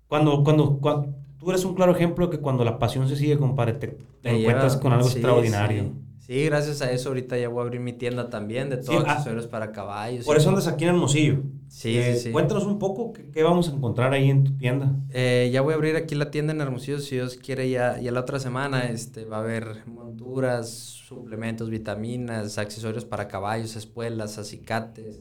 [0.08, 3.38] Cuando, cuando, cua- tú eres un claro ejemplo de que cuando la pasión se sigue,
[3.38, 5.84] compadre, te, te encuentras con algo extraordinario.
[5.84, 6.01] Sí.
[6.44, 9.46] Gracias a eso ahorita ya voy a abrir mi tienda también de todos ah, accesorios
[9.46, 10.24] para caballos.
[10.24, 11.42] Por eso andas aquí en Hermosillo.
[11.68, 14.94] Sí, eh, sí, Cuéntanos un poco qué, vamos a encontrar ahí en tu tienda.
[15.10, 18.12] Eh, ya voy a abrir aquí la tienda en Hermosillo, si Dios quiere, ya, ya
[18.12, 25.20] la otra semana este, va a haber monturas, suplementos, vitaminas, accesorios para caballos, espuelas, acicates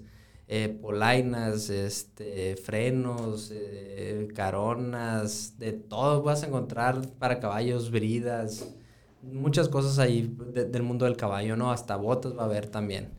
[0.54, 8.76] eh, polainas, este, frenos, eh, caronas, de todo vas a encontrar para caballos, bridas,
[9.24, 11.72] muchas cosas ahí del mundo del caballo, ¿no?
[11.72, 13.10] Hasta botas va a haber también.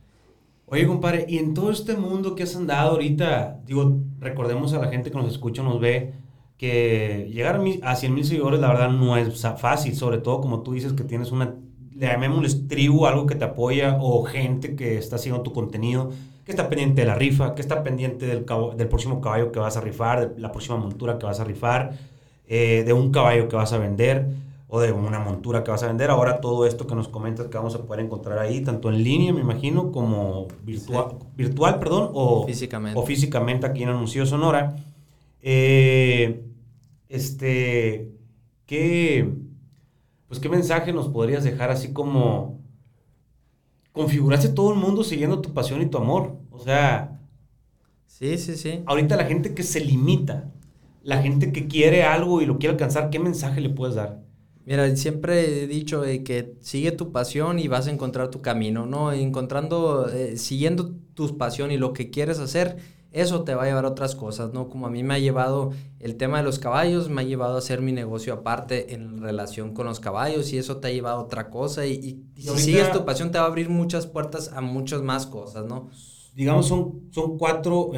[0.67, 4.89] Oye, compadre, y en todo este mundo que has andado ahorita, digo, recordemos a la
[4.89, 6.15] gente que nos escucha, nos ve,
[6.57, 10.73] que llegar a 100 mil seguidores, la verdad, no es fácil, sobre todo como tú
[10.73, 11.57] dices que tienes una,
[11.95, 16.11] le llamémosles tribu, algo que te apoya, o gente que está haciendo tu contenido
[16.45, 18.45] que está pendiente de la rifa, que está pendiente del,
[18.77, 21.93] del próximo caballo que vas a rifar, de la próxima montura que vas a rifar,
[22.49, 24.27] eh, de un caballo que vas a vender
[24.75, 26.09] o de una montura que vas a vender.
[26.09, 29.31] Ahora todo esto que nos comentas que vamos a poder encontrar ahí, tanto en línea,
[29.31, 32.99] me imagino, como virtual, virtual perdón, o físicamente.
[32.99, 34.75] o físicamente aquí en Anuncio Sonora.
[35.43, 36.47] Eh,
[37.11, 38.13] este,
[38.65, 39.31] ¿qué,
[40.27, 42.63] pues, ¿qué mensaje nos podrías dejar así como
[43.93, 46.39] configuraste todo el mundo siguiendo tu pasión y tu amor.
[46.51, 47.21] O sea...
[48.07, 48.83] Sí, sí, sí.
[48.87, 50.51] Ahorita la gente que se limita,
[51.03, 54.32] la gente que quiere algo y lo quiere alcanzar, ¿qué mensaje le puedes dar?
[54.65, 59.13] Mira, siempre he dicho que sigue tu pasión y vas a encontrar tu camino, ¿no?
[59.13, 62.77] Encontrando, eh, siguiendo tu pasión y lo que quieres hacer,
[63.11, 64.69] eso te va a llevar a otras cosas, ¿no?
[64.69, 67.59] Como a mí me ha llevado el tema de los caballos, me ha llevado a
[67.59, 71.23] hacer mi negocio aparte en relación con los caballos y eso te ha llevado a
[71.25, 75.03] otra cosa y, si sigues tu pasión te va a abrir muchas puertas a muchas
[75.03, 75.91] más cosas, ¿no?
[76.35, 77.91] Digamos, son, son cuatro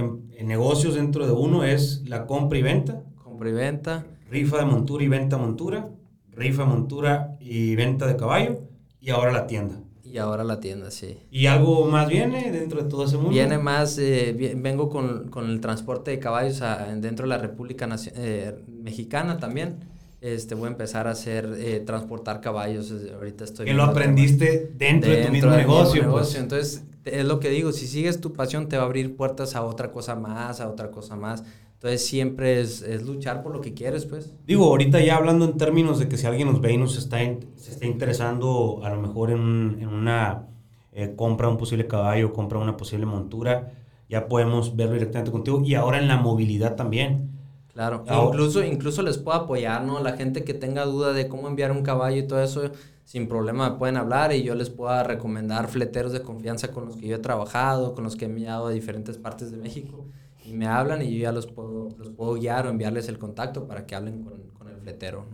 [0.43, 3.05] negocios dentro de uno, es la compra y venta.
[3.23, 4.07] Compra y venta.
[4.29, 5.89] Rifa de montura y venta montura.
[6.37, 8.61] Rifa, montura y venta de caballo.
[9.01, 9.77] Y ahora la tienda.
[10.05, 11.19] Y ahora la tienda, sí.
[11.31, 13.31] ¿Y algo más viene dentro de todo ese mundo?
[13.31, 16.63] Viene más, eh, vengo con, con, el transporte de caballos
[16.99, 19.81] dentro de la República eh, Mexicana también.
[20.21, 22.95] Este, voy a empezar a hacer, eh, transportar caballos.
[23.15, 23.67] Ahorita estoy...
[23.67, 26.11] Que lo aprendiste dentro, de tu mismo negocio.
[26.11, 26.35] Pues.
[26.37, 29.63] Entonces, es lo que digo, si sigues tu pasión te va a abrir puertas a
[29.65, 31.45] otra cosa más, a otra cosa más.
[31.85, 34.33] Entonces siempre es, es, luchar por lo que quieres, pues.
[34.47, 37.19] Digo, ahorita ya hablando en términos de que si alguien nos ve y nos está,
[37.19, 40.47] se está interesando a lo mejor en, en una
[40.93, 43.75] eh, compra un posible caballo, compra una posible montura,
[44.09, 45.61] ya podemos verlo directamente contigo.
[45.63, 47.33] Y ahora en la movilidad también.
[47.75, 50.01] Claro, incluso, incluso les puedo apoyar, ¿no?
[50.01, 52.63] La gente que tenga duda de cómo enviar un caballo y todo eso,
[53.05, 56.97] sin problema me pueden hablar y yo les puedo recomendar fleteros de confianza con los
[56.97, 60.07] que yo he trabajado, con los que he enviado a diferentes partes de México
[60.53, 63.87] me hablan y yo ya los puedo, los puedo guiar o enviarles el contacto para
[63.87, 65.27] que hablen con, con el fletero.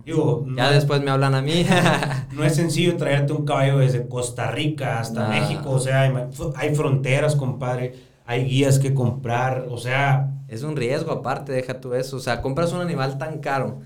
[0.57, 1.67] ya después me hablan a mí.
[2.33, 6.13] no es sencillo traerte un caballo desde Costa Rica hasta México, o sea,
[6.57, 7.95] hay, fronteras, compadre,
[8.25, 10.37] hay guías que comprar, o sea...
[10.49, 13.81] Es un riesgo aparte, deja tú eso, o sea, compras un animal tan caro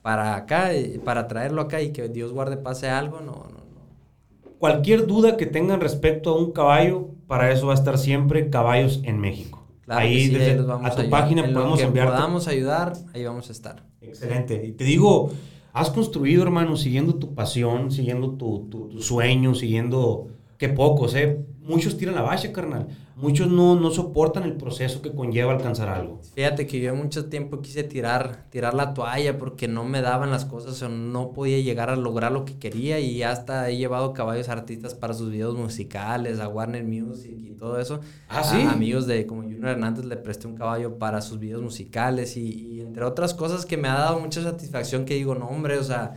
[0.00, 0.70] para acá,
[1.04, 4.54] para traerlo acá y que Dios guarde pase algo, no, no, no.
[4.58, 9.00] Cualquier duda que tengan respecto a un caballo, para eso va a estar siempre Caballos
[9.02, 12.08] en México ahí desde a tu página podemos enviar.
[12.08, 13.84] podamos ayudar, ahí vamos a estar.
[14.00, 14.64] Excelente.
[14.66, 15.30] Y te digo,
[15.72, 20.28] has construido, hermano, siguiendo tu pasión, siguiendo tu, tu, sueño, siguiendo...
[20.56, 21.44] Qué pocos, ¿eh?
[21.62, 22.86] Muchos tiran la bacha, carnal
[23.16, 26.20] muchos no, no soportan el proceso que conlleva alcanzar algo.
[26.34, 30.44] Fíjate que yo mucho tiempo quise tirar, tirar la toalla porque no me daban las
[30.44, 34.48] cosas o no podía llegar a lograr lo que quería y hasta he llevado caballos
[34.48, 38.00] artistas para sus videos musicales, a Warner Music y todo eso.
[38.28, 38.60] Ah, sí.
[38.62, 42.80] amigos de como Junior Hernández le presté un caballo para sus videos musicales y, y
[42.80, 46.14] entre otras cosas que me ha dado mucha satisfacción que digo, no hombre, o sea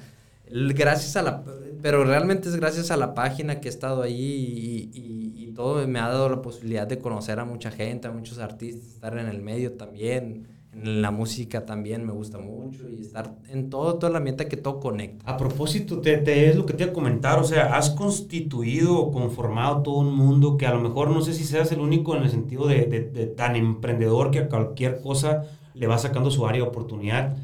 [0.49, 1.43] gracias a la,
[1.81, 5.97] pero realmente es gracias a la página que he estado ahí y, y, todo me
[5.97, 9.41] ha dado la posibilidad de conocer a mucha gente, a muchos artistas, estar en el
[9.41, 14.17] medio también, en la música también me gusta mucho y estar en todo, todo el
[14.17, 15.31] ambiente que todo conecta.
[15.31, 18.99] A propósito, te, te es lo que te iba a comentar, o sea, has constituido
[18.99, 22.15] o conformado todo un mundo que a lo mejor no sé si seas el único
[22.15, 26.29] en el sentido de, de, de tan emprendedor que a cualquier cosa le va sacando
[26.29, 27.35] su área de oportunidad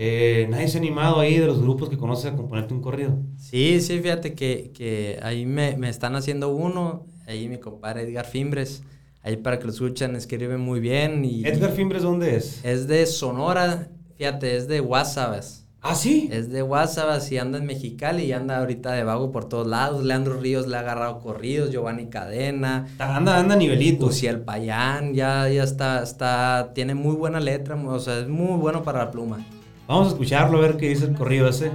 [0.00, 3.18] eh, nadie se ha animado ahí de los grupos que conoces a componerte un corrido.
[3.36, 7.04] Sí, sí, fíjate que, que ahí me, me, están haciendo uno.
[7.26, 8.84] Ahí mi compadre Edgar Fimbres.
[9.24, 11.24] Ahí para que lo escuchen, escribe muy bien.
[11.24, 12.64] Y, ¿Edgar Fimbres dónde es?
[12.64, 15.42] Es de Sonora, fíjate, es de WhatsApp.
[15.80, 16.28] ¿Ah, sí?
[16.30, 20.04] Es de WhatsApp y anda en Mexicali y anda ahorita de vago por todos lados.
[20.04, 22.86] Leandro Ríos le ha agarrado corridos, Giovanni Cadena.
[23.00, 24.10] Anda, anda a nivelito.
[24.22, 28.84] el Payán, ya, ya está, está, tiene muy buena letra, o sea, es muy bueno
[28.84, 29.44] para la pluma.
[29.88, 31.72] Vamos a escucharlo, a ver qué dice el corrido ese.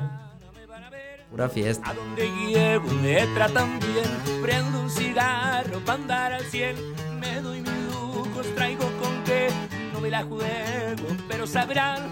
[1.32, 1.90] Pura fiesta.
[1.90, 6.80] A donde llego me tratan bien, prendo un cigarro para andar al cielo,
[7.20, 9.48] me doy mis lujos, traigo con qué,
[9.92, 12.08] no me la juego, pero sabrán,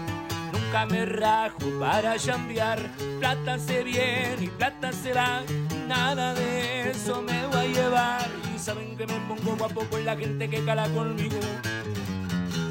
[0.52, 2.80] nunca me rajo para chambear,
[3.20, 5.42] plata se viene y plata se va,
[5.86, 10.16] nada de eso me va a llevar, y saben que me pongo guapo con la
[10.16, 11.38] gente que cala conmigo,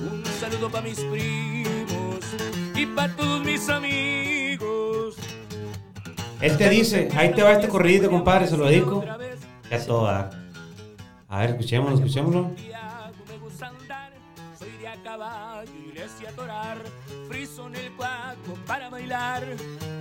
[0.02, 2.20] un saludo para mis primos
[2.76, 5.16] y para todos mis amigos.
[6.41, 9.04] Él te dice, ahí te va este corridito, compadre, se lo dedico.
[9.70, 10.30] Ya todo va.
[11.30, 12.52] A ver, escuchémoslo, escuchémoslo.
[17.28, 19.43] Friso en el cuaco para bailar,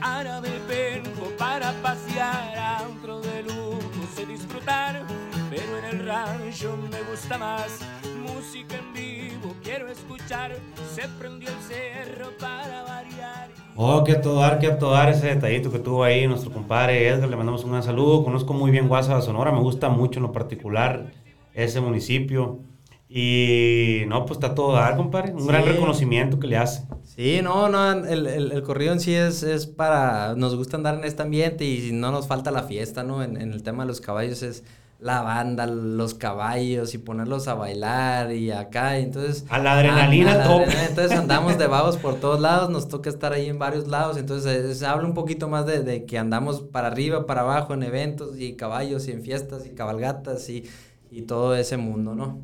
[0.01, 2.59] árabe el penco para pasear.
[2.59, 3.81] Antro de lujo
[4.15, 5.05] sé disfrutar,
[5.51, 7.81] pero en el rancho me gusta más.
[8.23, 10.53] Música en vivo quiero escuchar,
[10.95, 13.49] se prendió el cerro para variar.
[13.77, 16.53] Oh, que a todo dar, que a todo dar ese detallito que tuvo ahí nuestro
[16.53, 17.29] compadre Edgar.
[17.29, 18.25] Le mandamos un gran saludo.
[18.25, 19.53] Conozco muy bien Guasave, Sonora.
[19.53, 21.13] Me gusta mucho en lo particular
[21.55, 22.61] ese municipio.
[23.09, 25.33] Y no, pues está a todo dar, compadre.
[25.33, 25.71] Un gran Sí.
[25.71, 26.85] reconocimiento que le hace.
[27.05, 30.95] Sí, no, no, el, el, el corrido en sí es, es para, nos gusta andar
[30.95, 33.23] en este ambiente y no nos falta la fiesta, ¿no?
[33.25, 34.63] En, en el tema de los caballos es
[35.01, 39.47] la banda, los caballos y ponerlos a bailar y acá, y entonces...
[39.49, 40.65] A la adrenalina a la tope.
[40.65, 44.19] adrenalina, Entonces andamos de vagos por todos lados, nos toca estar ahí en varios lados,
[44.19, 47.73] entonces eh, se habla un poquito más de, de que andamos para arriba, para abajo
[47.75, 50.65] en eventos y caballos y en fiestas y cabalgatas y,
[51.11, 52.41] y todo ese mundo, ¿no?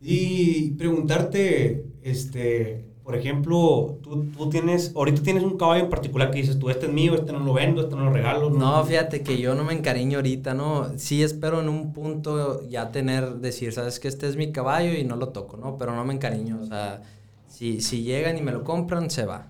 [0.00, 6.38] Y preguntarte, este, por ejemplo, tú, tú tienes, ahorita tienes un caballo en particular que
[6.38, 8.50] dices tú, este es mío, este no lo vendo, este no lo regalo.
[8.50, 10.96] No, fíjate que yo no me encariño ahorita, ¿no?
[10.98, 15.02] Sí espero en un punto ya tener, decir, sabes que este es mi caballo y
[15.02, 15.76] no lo toco, ¿no?
[15.78, 17.02] Pero no me encariño, o sea,
[17.48, 19.48] si, si llegan y me lo compran, se va.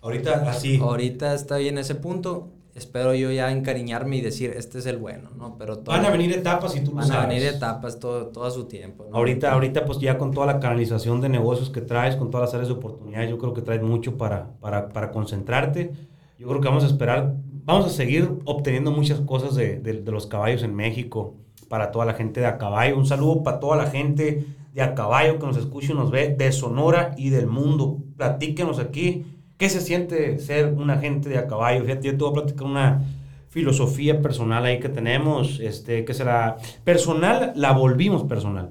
[0.00, 0.78] Ahorita así.
[0.80, 5.30] Ahorita estoy en ese punto, espero yo ya encariñarme y decir, este es el bueno,
[5.36, 5.56] ¿no?
[5.58, 7.28] Pero todo- Van a venir etapas y tú lo van a sabes.
[7.28, 9.16] venir etapas todo, todo a su tiempo, ¿no?
[9.16, 12.54] Ahorita, ahorita, pues ya con toda la canalización de negocios que traes, con todas las
[12.54, 15.92] áreas de oportunidades, yo creo que traes mucho para, para, para concentrarte.
[16.38, 20.10] Yo creo que vamos a esperar, vamos a seguir obteniendo muchas cosas de, de- de
[20.12, 21.34] los caballos en México
[21.68, 22.96] para toda la gente de a caballo.
[22.98, 24.44] Un saludo para toda la gente
[24.74, 27.98] de a caballo que nos escucha y nos ve de Sonora y del mundo.
[28.16, 29.26] Platíquenos aquí
[29.62, 31.84] qué se siente ser un agente de a caballo.
[31.84, 33.04] Fíjate, yo te voy a platicar una
[33.48, 38.70] filosofía personal ahí que tenemos, este, que será personal, la volvimos personal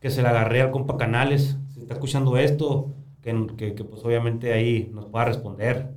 [0.00, 1.58] que se la agarré al compa Canales.
[1.74, 5.90] Si está escuchando esto, que, que, que, pues obviamente ahí nos pueda responder.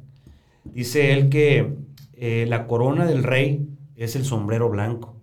[0.65, 1.75] Dice él que
[2.11, 3.65] eh, la corona del rey
[3.95, 5.15] es el sombrero blanco.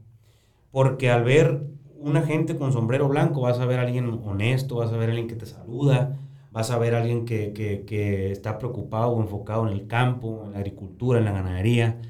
[0.70, 1.66] Porque al ver
[1.98, 5.12] una gente con sombrero blanco, vas a ver a alguien honesto, vas a ver a
[5.12, 6.16] alguien que te saluda,
[6.52, 10.44] vas a ver a alguien que, que, que está preocupado o enfocado en el campo,
[10.46, 12.00] en la agricultura, en la ganadería.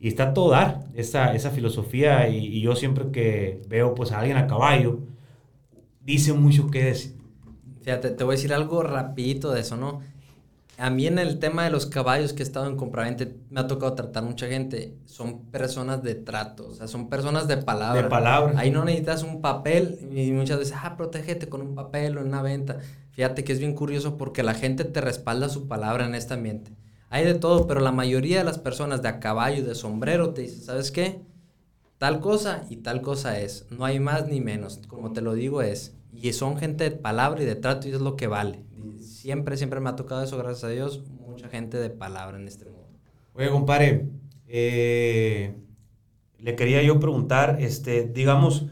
[0.00, 2.28] Y está todo dar esa, esa filosofía.
[2.28, 5.00] Y, y yo siempre que veo pues a alguien a caballo,
[6.04, 7.16] dice mucho que decir.
[7.82, 10.02] Fíjate, te voy a decir algo rapidito de eso, ¿no?
[10.78, 13.66] A mí en el tema de los caballos que he estado en compraventa, me ha
[13.66, 18.02] tocado tratar mucha gente, son personas de trato, o sea, son personas de palabra.
[18.02, 18.52] De palabra.
[18.56, 22.26] Ahí no necesitas un papel y muchas veces, ah, protégete con un papel o en
[22.26, 22.78] una venta.
[23.12, 26.72] Fíjate que es bien curioso porque la gente te respalda su palabra en este ambiente.
[27.08, 30.34] Hay de todo, pero la mayoría de las personas de a caballo y de sombrero
[30.34, 31.22] te dicen, ¿sabes qué?
[31.96, 33.64] Tal cosa y tal cosa es.
[33.70, 34.80] No hay más ni menos.
[34.88, 35.94] Como te lo digo es.
[36.12, 38.64] Y son gente de palabra y de trato y es lo que vale.
[39.26, 41.02] Siempre, siempre me ha tocado eso, gracias a Dios.
[41.26, 42.86] Mucha gente de palabra en este mundo.
[43.34, 44.06] Oye, compadre,
[44.46, 45.56] eh,
[46.38, 48.66] le quería yo preguntar, este, digamos,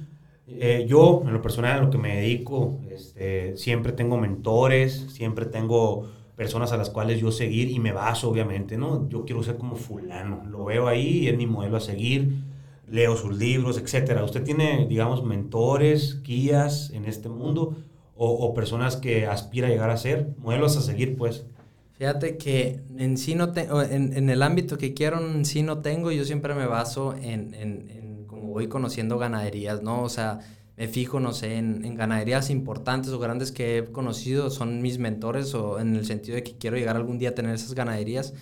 [0.46, 5.46] eh, yo en lo personal, a lo que me dedico, este, siempre tengo mentores, siempre
[5.46, 9.09] tengo personas a las cuales yo seguir y me baso, obviamente, ¿no?
[9.09, 12.30] Yo quiero ser como fulano, lo veo ahí es mi modelo a seguir,
[12.86, 14.22] leo sus libros, etcétera.
[14.22, 17.76] ¿Usted tiene, digamos, mentores, guías en este mundo
[18.17, 21.45] o, o personas que aspira a llegar a ser, modelos a seguir, pues?
[21.93, 25.79] Fíjate que en sí no tengo, en, en, el ámbito que quiero en sí no
[25.79, 30.03] tengo, yo siempre me baso en, en, en como voy conociendo ganaderías, ¿no?
[30.03, 30.41] O sea,
[30.77, 34.99] me fijo, no sé, en, en, ganaderías importantes o grandes que he conocido, son mis
[34.99, 38.35] mentores o en el sentido de que quiero llegar algún día a tener esas ganaderías,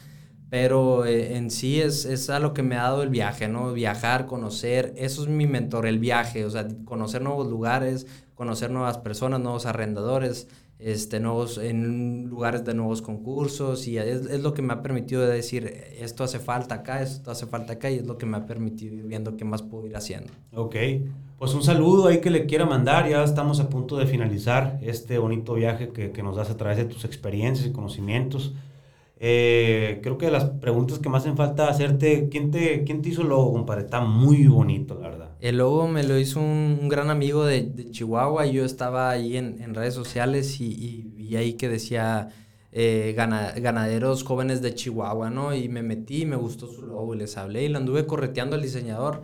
[0.49, 3.75] pero eh, en sí es, es a lo que me ha dado el viaje, ¿no?
[3.75, 8.07] Viajar, conocer, eso es mi mentor, el viaje, o sea, conocer nuevos lugares,
[8.43, 10.49] conocer nuevas personas, nuevos arrendadores,
[10.80, 15.24] este, nuevos, en lugares de nuevos concursos y es, es, lo que me ha permitido
[15.24, 18.45] decir, esto hace falta acá, esto hace falta acá y es lo que me ha
[18.45, 20.32] permitido ir viendo qué más puedo ir haciendo.
[20.57, 20.74] Ok,
[21.38, 25.18] pues un saludo ahí que le quiera mandar, ya estamos a punto de finalizar este
[25.18, 28.55] bonito viaje que, que nos das a través de tus experiencias y conocimientos.
[29.25, 33.23] Eh, creo que las preguntas que más hacen falta hacerte, ¿quién te, quién te hizo
[33.23, 33.83] el logo, compadre?
[33.83, 35.31] Está muy bonito, la verdad.
[35.39, 38.47] El logo me lo hizo un, un gran amigo de, de, Chihuahua.
[38.47, 42.31] Yo estaba ahí en, en redes sociales y, y, vi ahí que decía
[42.73, 45.55] eh, gana, ganaderos jóvenes de Chihuahua, ¿no?
[45.55, 48.62] Y me metí, me gustó su logo y les hablé y lo anduve correteando al
[48.62, 49.23] diseñador.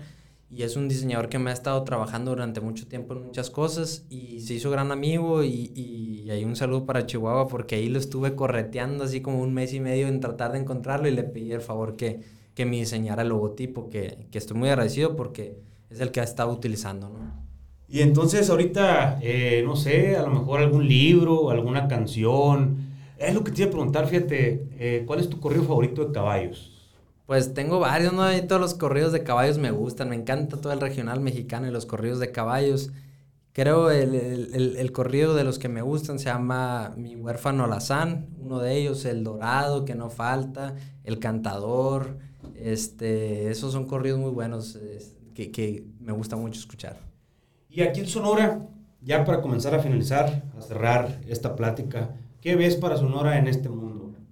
[0.51, 4.07] Y es un diseñador que me ha estado trabajando durante mucho tiempo en muchas cosas
[4.09, 7.99] y se hizo gran amigo y, y, hay un saludo para Chihuahua porque ahí lo
[7.99, 11.53] estuve correteando así como un mes y medio en tratar de encontrarlo y le pedí
[11.53, 12.21] el favor que,
[12.55, 15.59] que me diseñara el logotipo, que, que estoy muy agradecido porque
[15.91, 17.49] es el que ha estado utilizando, ¿no?
[17.89, 22.77] Y entonces ahorita, eh, no sé, a lo mejor algún libro, alguna canción.
[23.17, 26.13] Es lo que te iba a preguntar, fíjate, eh, ¿cuál es tu corrido favorito de
[26.13, 26.78] caballos?
[27.29, 28.35] Pues tengo varios, ¿no?
[28.35, 30.09] Y todos los corridos de caballos me gustan.
[30.09, 32.91] Me encanta todo el regional mexicano y los corridos de caballos.
[33.53, 38.29] Creo el, el, el, corrido de los que me gustan se llama Mi huérfano Alazán,
[38.39, 40.75] uno de ellos, El Dorado, que no falta,
[41.05, 42.17] El Cantador.
[42.55, 44.79] Este, esos son corridos muy buenos
[45.35, 46.97] que, que me gusta mucho escuchar.
[47.69, 48.67] Y aquí en Sonora,
[49.03, 52.09] ya para comenzar a finalizar, a cerrar esta plática,
[52.41, 53.88] ¿qué ves para Sonora en este mundo?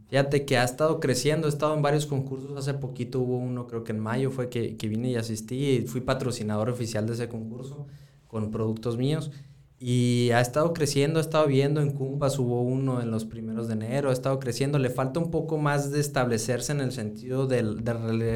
[0.09, 3.83] Fíjate que ha estado creciendo, he estado en varios concursos, hace poquito hubo uno, creo
[3.83, 7.29] que en mayo fue que, que vine y asistí y fui patrocinador oficial de ese
[7.29, 7.87] concurso
[8.29, 9.33] con productos míos.
[9.79, 13.75] Y ha estado creciendo, ha estado viendo, en Cumpas hubo uno en los primeros de
[13.75, 17.85] enero, ha estado creciendo, le falta un poco más de establecerse en el sentido del,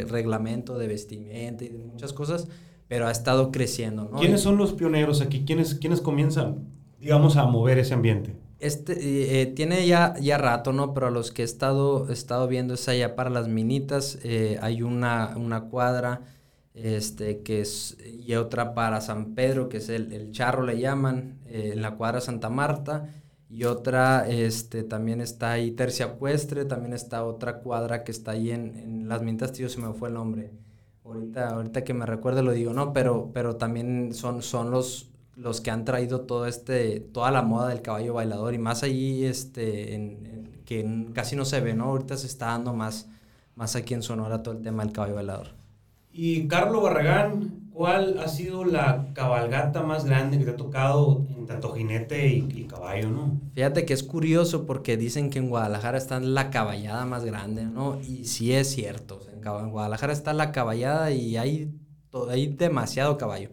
[0.08, 2.48] reglamento de vestimenta y de muchas cosas,
[2.88, 4.10] pero ha estado creciendo.
[4.18, 5.44] ¿Quiénes son los pioneros aquí?
[5.46, 6.68] ¿Quiénes, ¿Quiénes comienzan,
[6.98, 8.36] digamos, a mover ese ambiente?
[8.60, 10.92] Este, eh, tiene ya, ya rato, ¿no?
[10.94, 14.18] Pero a los que he estado, estado viendo es allá para las minitas.
[14.22, 16.22] Eh, hay una, una cuadra
[16.74, 21.40] este, que es, y otra para San Pedro, que es el, el Charro, le llaman,
[21.46, 23.08] eh, en la cuadra Santa Marta.
[23.48, 28.76] Y otra, este, también está ahí Terciacuestre, también está otra cuadra que está ahí en,
[28.76, 30.52] en Las Minitas, tío, se me fue el nombre.
[31.04, 32.92] Ahorita, ahorita que me recuerde lo digo, ¿no?
[32.92, 35.09] Pero, pero también son, son los,
[35.40, 39.24] los que han traído todo este, toda la moda del caballo bailador y más ahí
[39.24, 41.84] este, en, que casi no se ve, ¿no?
[41.84, 43.08] Ahorita se está dando más,
[43.56, 45.48] más aquí en Sonora todo el tema del caballo bailador.
[46.12, 51.46] Y Carlos Barragán, ¿cuál ha sido la cabalgata más grande que te ha tocado en
[51.46, 53.40] tanto jinete y, y, caballo, no?
[53.54, 57.98] Fíjate que es curioso porque dicen que en Guadalajara está la caballada más grande, ¿no?
[58.00, 61.72] Y sí es cierto, en Guadalajara está la caballada y hay,
[62.28, 63.48] hay demasiado caballo.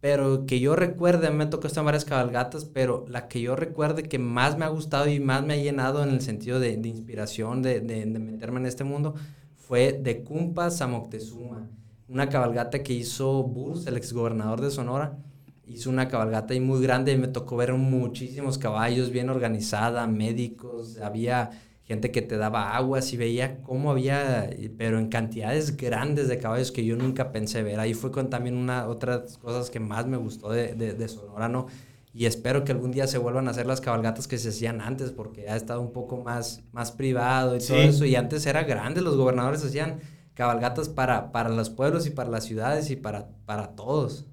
[0.00, 4.04] Pero que yo recuerde, me tocó estar en varias cabalgatas, pero la que yo recuerde
[4.04, 6.88] que más me ha gustado y más me ha llenado en el sentido de, de
[6.88, 9.14] inspiración, de, de, de, meterme en este mundo,
[9.56, 11.68] fue de Cumpas a Moctezuma.
[12.08, 15.18] Una cabalgata que hizo Burs, el exgobernador de Sonora.
[15.66, 20.98] Hizo una cabalgata ahí muy grande y me tocó ver muchísimos caballos, bien organizada, médicos,
[20.98, 21.50] había
[21.88, 26.70] gente que te daba aguas y veía cómo había, pero en cantidades grandes de caballos
[26.70, 27.80] que yo nunca pensé ver.
[27.80, 31.48] Ahí fue con también una otras cosas que más me gustó de, de, de, Sonora,
[31.48, 31.66] ¿no?
[32.12, 35.12] Y espero que algún día se vuelvan a hacer las cabalgatas que se hacían antes,
[35.12, 37.68] porque ha estado un poco más, más privado y sí.
[37.68, 38.04] todo eso.
[38.04, 40.00] Y antes era grande, los gobernadores hacían
[40.34, 44.26] cabalgatas para, para los pueblos y para las ciudades y para, para todos.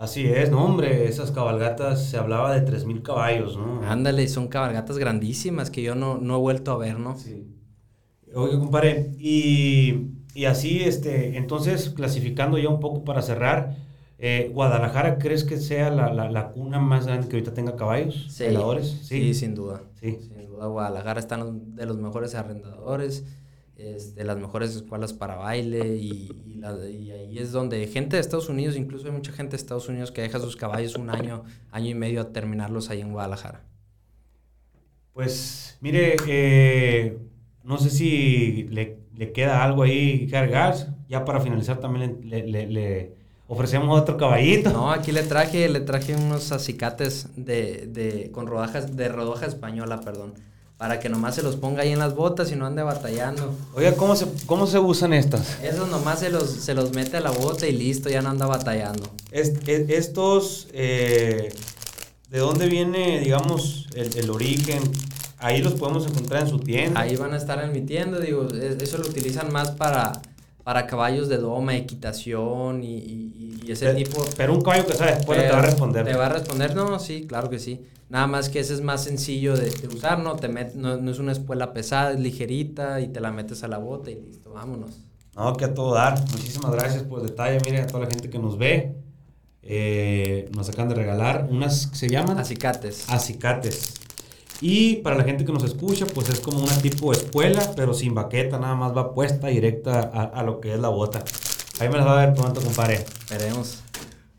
[0.00, 3.82] Así es, no, hombre, esas cabalgatas se hablaba de 3.000 caballos, ¿no?
[3.82, 7.18] Ándale, son cabalgatas grandísimas que yo no, no he vuelto a ver, ¿no?
[7.18, 7.46] Sí.
[8.34, 13.76] Oye, compadre, y, y así, este, entonces, clasificando ya un poco para cerrar,
[14.18, 18.26] eh, ¿Guadalajara crees que sea la, la, la, cuna más grande que ahorita tenga caballos?
[18.30, 18.46] Sí.
[18.48, 18.96] Sí.
[19.02, 19.82] sí, sin duda.
[20.00, 20.16] Sí.
[20.18, 23.26] Sin duda, Guadalajara está de los mejores arrendadores
[23.80, 28.16] es de las mejores escuelas para baile y, y, la, y, ahí es donde gente
[28.16, 31.10] de Estados Unidos, incluso hay mucha gente de Estados Unidos que deja sus caballos un
[31.10, 33.64] año, año y medio a terminarlos ahí en Guadalajara.
[35.12, 37.18] Pues mire, eh,
[37.64, 40.74] no sé si le, le, queda algo ahí cargar,
[41.08, 43.14] ya para finalizar también le, le, le,
[43.48, 44.70] ofrecemos otro caballito.
[44.70, 50.00] No, aquí le traje, le traje unos acicates de, de, con rodajas, de rodaja española,
[50.00, 50.34] perdón
[50.80, 53.54] para que nomás se los ponga ahí en las botas y no ande batallando.
[53.74, 55.62] Oiga, ¿cómo se, cómo se usan estas?
[55.62, 58.46] Esos nomás se los, se los mete a la bota y listo, ya no anda
[58.46, 59.10] batallando.
[59.30, 61.52] Est, estos, eh,
[62.30, 64.80] ¿de dónde viene, digamos, el, el, origen?
[65.36, 66.98] Ahí los podemos encontrar en su tienda.
[66.98, 70.12] Ahí van a estar en mi tienda, digo, eso lo utilizan más para,
[70.64, 74.24] para caballos de doma, equitación y, y, y ese pero, tipo.
[74.36, 76.04] Pero un caballo que sabe después te va a responder.
[76.04, 77.80] Te va a responder, no, sí, claro que sí.
[78.08, 80.34] Nada más que ese es más sencillo de, de usar, ¿no?
[80.36, 83.68] Te met, no, no, es una espuela pesada, es ligerita y te la metes a
[83.68, 84.98] la bota y listo, vámonos.
[85.36, 86.20] No, que a todo dar.
[86.32, 87.58] Muchísimas gracias por el detalle.
[87.64, 88.96] Mire a toda la gente que nos ve.
[89.62, 92.38] Eh, nos acaban de regalar unas, ¿se llaman?
[92.38, 93.08] Acicates.
[93.08, 93.99] Acicates.
[94.60, 97.94] Y para la gente que nos escucha, pues es como una tipo de escuela, pero
[97.94, 101.24] sin baqueta, nada más va puesta directa a, a lo que es la bota.
[101.80, 102.96] Ahí me las va a ver pronto, compadre.
[102.96, 103.82] Esperemos.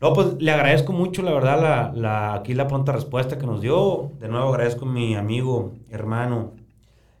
[0.00, 3.60] No, pues le agradezco mucho, la verdad, la, la, aquí la pronta respuesta que nos
[3.60, 4.12] dio.
[4.20, 6.52] De nuevo agradezco a mi amigo, hermano,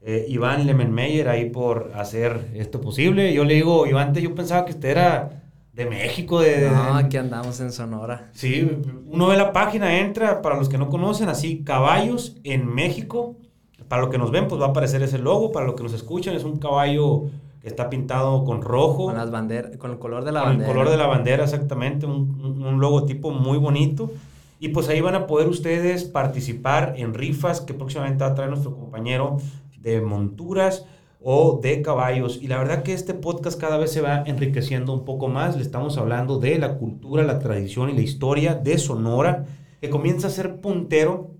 [0.00, 3.32] eh, Iván Lemenmeyer, ahí por hacer esto posible.
[3.32, 5.41] Yo le digo, Iván, antes yo pensaba que usted era
[5.72, 6.68] de México, de...
[6.70, 8.28] No, aquí andamos en Sonora.
[8.32, 8.70] Sí,
[9.06, 13.36] uno ve la página, entra, para los que no conocen, así, caballos en México.
[13.88, 15.50] Para los que nos ven, pues va a aparecer ese logo.
[15.52, 17.24] Para los que nos escuchan, es un caballo
[17.60, 19.06] que está pintado con rojo.
[19.06, 20.70] Con las banderas, con el color de la con bandera.
[20.70, 22.06] el color de la bandera, exactamente.
[22.06, 24.10] Un, un- un logotipo muy bonito.
[24.60, 28.50] Y pues ahí van a poder ustedes participar en rifas que próximamente va a traer
[28.50, 29.38] nuestro compañero
[29.78, 30.86] de monturas
[31.24, 32.38] o de caballos.
[32.40, 35.56] Y la verdad que este podcast cada vez se va enriqueciendo un poco más.
[35.56, 39.46] Le estamos hablando de la cultura, la tradición y la historia de Sonora,
[39.80, 41.30] que comienza a ser puntero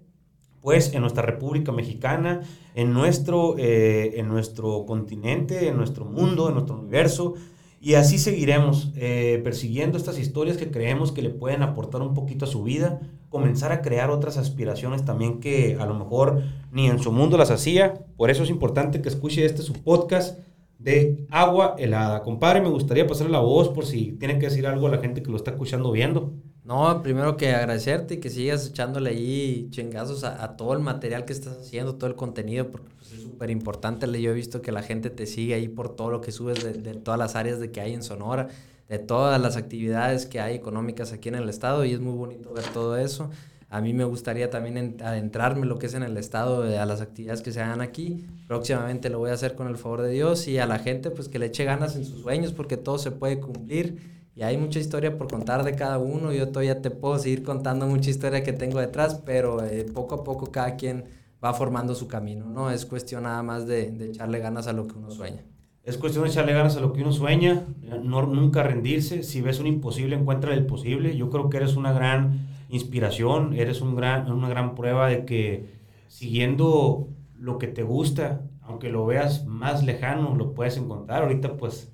[0.61, 2.43] pues en nuestra República Mexicana,
[2.76, 7.35] en nuestro, eh, en nuestro continente, en nuestro mundo, en nuestro universo.
[7.80, 12.45] Y así seguiremos eh, persiguiendo estas historias que creemos que le pueden aportar un poquito
[12.45, 13.01] a su vida,
[13.33, 17.51] comenzar a crear otras aspiraciones también que a lo mejor ni en su mundo las
[17.51, 17.95] hacía.
[18.16, 20.39] Por eso es importante que escuche este su podcast
[20.78, 22.22] de Agua Helada.
[22.22, 25.22] Compadre, me gustaría pasarle la voz por si tiene que decir algo a la gente
[25.22, 26.35] que lo está escuchando viendo.
[26.62, 31.24] No, primero que agradecerte y que sigas echándole ahí chingazos a, a todo el material
[31.24, 34.07] que estás haciendo, todo el contenido, porque pues, es súper importante.
[34.20, 36.74] Yo he visto que la gente te sigue ahí por todo lo que subes de,
[36.74, 38.49] de todas las áreas de que hay en Sonora,
[38.93, 42.53] de todas las actividades que hay económicas aquí en el estado y es muy bonito
[42.53, 43.30] ver todo eso.
[43.70, 46.78] A mí me gustaría también en- adentrarme en lo que es en el estado, de-
[46.78, 48.26] a las actividades que se hagan aquí.
[48.47, 51.28] Próximamente lo voy a hacer con el favor de Dios y a la gente pues
[51.28, 54.20] que le eche ganas en sus sueños porque todo se puede cumplir.
[54.36, 56.32] Y hay mucha historia por contar de cada uno.
[56.32, 60.24] Yo todavía te puedo seguir contando mucha historia que tengo detrás, pero eh, poco a
[60.24, 61.05] poco cada quien
[61.43, 62.70] va formando su camino, ¿no?
[62.70, 65.43] Es cuestión nada más de, de echarle ganas a lo que uno sueña.
[65.85, 67.64] Es cuestión de echarle ganas a lo que uno sueña,
[68.05, 69.24] no, nunca rendirse.
[69.24, 71.16] Si ves un imposible, encuentra el posible.
[71.16, 75.66] Yo creo que eres una gran inspiración, eres un gran, una gran prueba de que
[76.07, 81.22] siguiendo lo que te gusta, aunque lo veas más lejano, lo puedes encontrar.
[81.22, 81.93] Ahorita pues,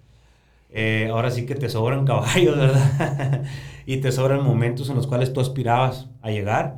[0.69, 3.45] eh, ahora sí que te sobran caballos, ¿verdad?
[3.87, 6.77] y te sobran momentos en los cuales tú aspirabas a llegar.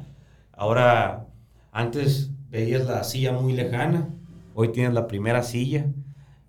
[0.53, 1.27] Ahora,
[1.73, 4.11] antes veías la silla muy lejana,
[4.55, 5.87] hoy tienes la primera silla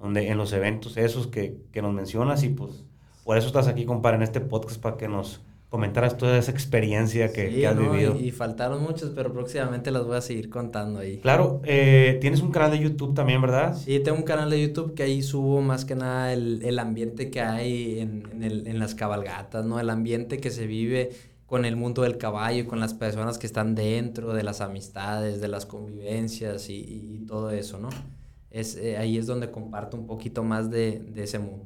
[0.01, 2.83] donde en los eventos esos que, que nos mencionas y pues
[3.23, 7.31] por eso estás aquí, compadre, en este podcast para que nos comentaras toda esa experiencia
[7.31, 7.91] que, Sí, que has ¿no?
[7.91, 8.17] vivido.
[8.19, 11.19] Y, y faltaron muchas, pero próximamente las voy a seguir contando ahí.
[11.19, 13.73] Claro, eh, tienes un canal de YouTube también, ¿verdad?
[13.77, 17.29] Sí, tengo un canal de YouTube que ahí subo más que nada el, el ambiente
[17.31, 19.79] que hay en, en, el- en las cabalgatas, ¿no?
[19.79, 21.11] El ambiente que se vive
[21.45, 25.47] con el mundo del caballo, con las personas que están dentro, de las amistades, de
[25.47, 27.89] las convivencias y- y todo eso, ¿no?
[28.51, 31.65] Es, eh, ahí es donde comparto un poquito más de, de ese mundo.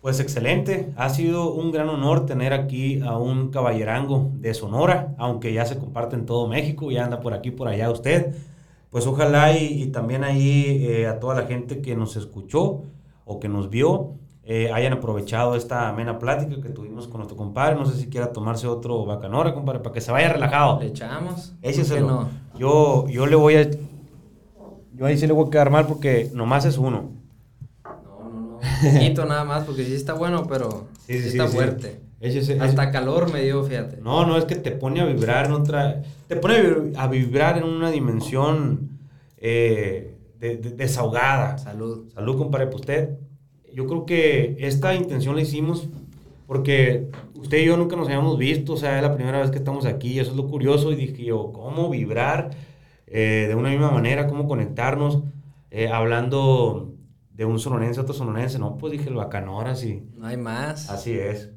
[0.00, 5.52] Pues excelente, ha sido un gran honor tener aquí a un caballerango de Sonora, aunque
[5.52, 8.34] ya se comparte en todo México, ya anda por aquí, por allá usted.
[8.90, 12.82] Pues ojalá y, y también ahí eh, a toda la gente que nos escuchó
[13.24, 14.12] o que nos vio
[14.46, 17.76] eh, hayan aprovechado esta amena plática que tuvimos con nuestro compadre.
[17.76, 20.80] No sé si quiera tomarse otro bacanora, compadre, para que se vaya relajado.
[20.80, 21.48] ¿Le echamos?
[21.48, 22.06] ¿Por qué Écheselo.
[22.06, 22.28] no?
[22.58, 23.70] Yo, yo le voy a...
[24.96, 27.10] Yo ahí sí le voy a quedar mal porque nomás es uno.
[27.84, 28.58] No, no, no.
[28.92, 32.00] Poquito nada más, porque sí está bueno, pero sí, está fuerte.
[32.64, 33.98] Hasta calor me dio, fíjate.
[34.00, 36.02] No, no, es que te pone a vibrar en otra.
[36.28, 38.88] Te pone a vib- a vibrar en una dimensión
[39.38, 41.58] eh, de- de- desahogada.
[41.58, 42.08] Salud.
[42.14, 43.10] Salud, compadre, pues usted.
[43.74, 45.88] Yo creo que esta intención la hicimos
[46.46, 49.58] porque usted y yo nunca nos habíamos visto, o sea, es la primera vez que
[49.58, 50.92] estamos aquí, eso es lo curioso.
[50.92, 52.50] Y dije yo, ¿cómo vibrar
[53.14, 54.26] eh, de una misma manera?
[54.26, 55.20] ¿Cómo conectarnos?
[55.70, 56.94] Eh, hablando
[57.32, 60.02] de un sonorense a otro sonorense, no, pues dije el bacanora, sí.
[60.16, 60.90] No hay más.
[60.90, 61.50] Así es.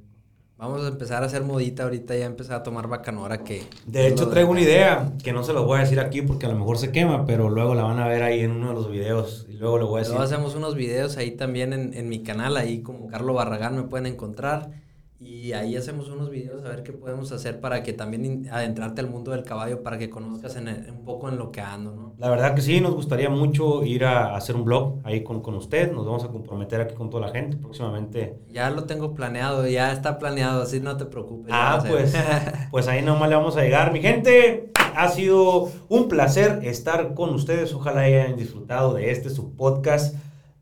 [0.55, 3.63] Vamos a empezar a hacer modita ahorita, ya empezar a tomar bacanora que...
[3.87, 6.45] De hecho, lo traigo una idea que no se los voy a decir aquí porque
[6.45, 8.73] a lo mejor se quema, pero luego la van a ver ahí en uno de
[8.75, 10.13] los videos y luego le voy a decir.
[10.13, 13.83] Luego hacemos unos videos ahí también en, en mi canal, ahí como Carlos Barragán me
[13.83, 14.71] pueden encontrar.
[15.19, 19.09] Y ahí hacemos unos videos a ver qué podemos hacer para que también adentrarte al
[19.09, 22.13] mundo del caballo, para que conozcas en el- un poco en lo que ando, ¿no?
[22.19, 25.55] La verdad que sí, nos gustaría mucho ir a hacer un blog ahí con, con
[25.55, 25.91] usted.
[25.91, 28.37] Nos vamos a comprometer aquí con toda la gente próximamente.
[28.51, 31.51] Ya lo tengo planeado, ya está planeado, así no te preocupes.
[31.51, 32.13] Ah, pues,
[32.71, 33.91] pues ahí nomás le vamos a llegar.
[33.91, 37.73] Mi gente, ha sido un placer estar con ustedes.
[37.73, 40.15] Ojalá hayan disfrutado de este su podcast.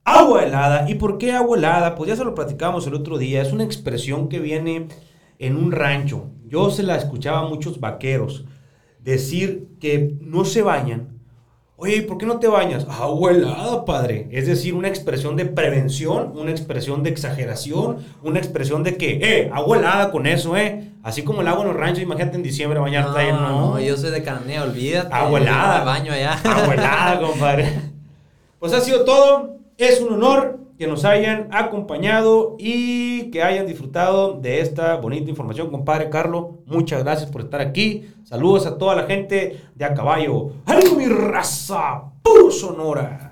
[0.05, 0.89] Agua helada.
[0.89, 1.95] ¿Y por qué agua helada?
[1.95, 3.41] Pues ya se lo platicamos el otro día.
[3.41, 4.87] Es una expresión que viene
[5.39, 6.27] en un rancho.
[6.45, 8.45] Yo se la escuchaba a muchos vaqueros
[8.99, 11.15] decir que no se bañan
[11.77, 12.87] Oye, ¿por qué no te bañas?
[12.89, 14.29] Agua helada, padre.
[14.31, 19.51] Es decir, una expresión de prevención, una expresión de exageración, una expresión de que, eh,
[19.53, 20.91] agua helada con eso, eh.
[21.03, 23.73] Así como el agua en los ranchos, imagínate en diciembre bañarte ahí, no.
[23.73, 25.13] No, yo soy de Cananea, olvídate.
[25.13, 25.83] Agua helada.
[25.83, 26.39] Baño allá.
[26.45, 27.69] Agua helada, compadre.
[28.57, 29.54] Pues ha sido todo.
[29.77, 35.69] Es un honor que nos hayan acompañado y que hayan disfrutado de esta bonita información,
[35.69, 36.45] compadre Carlos.
[36.65, 38.07] Muchas gracias por estar aquí.
[38.23, 40.51] Saludos a toda la gente de a caballo.
[40.65, 42.03] ¡Ánimo mi raza!
[42.21, 43.24] ¡Puro Sonora!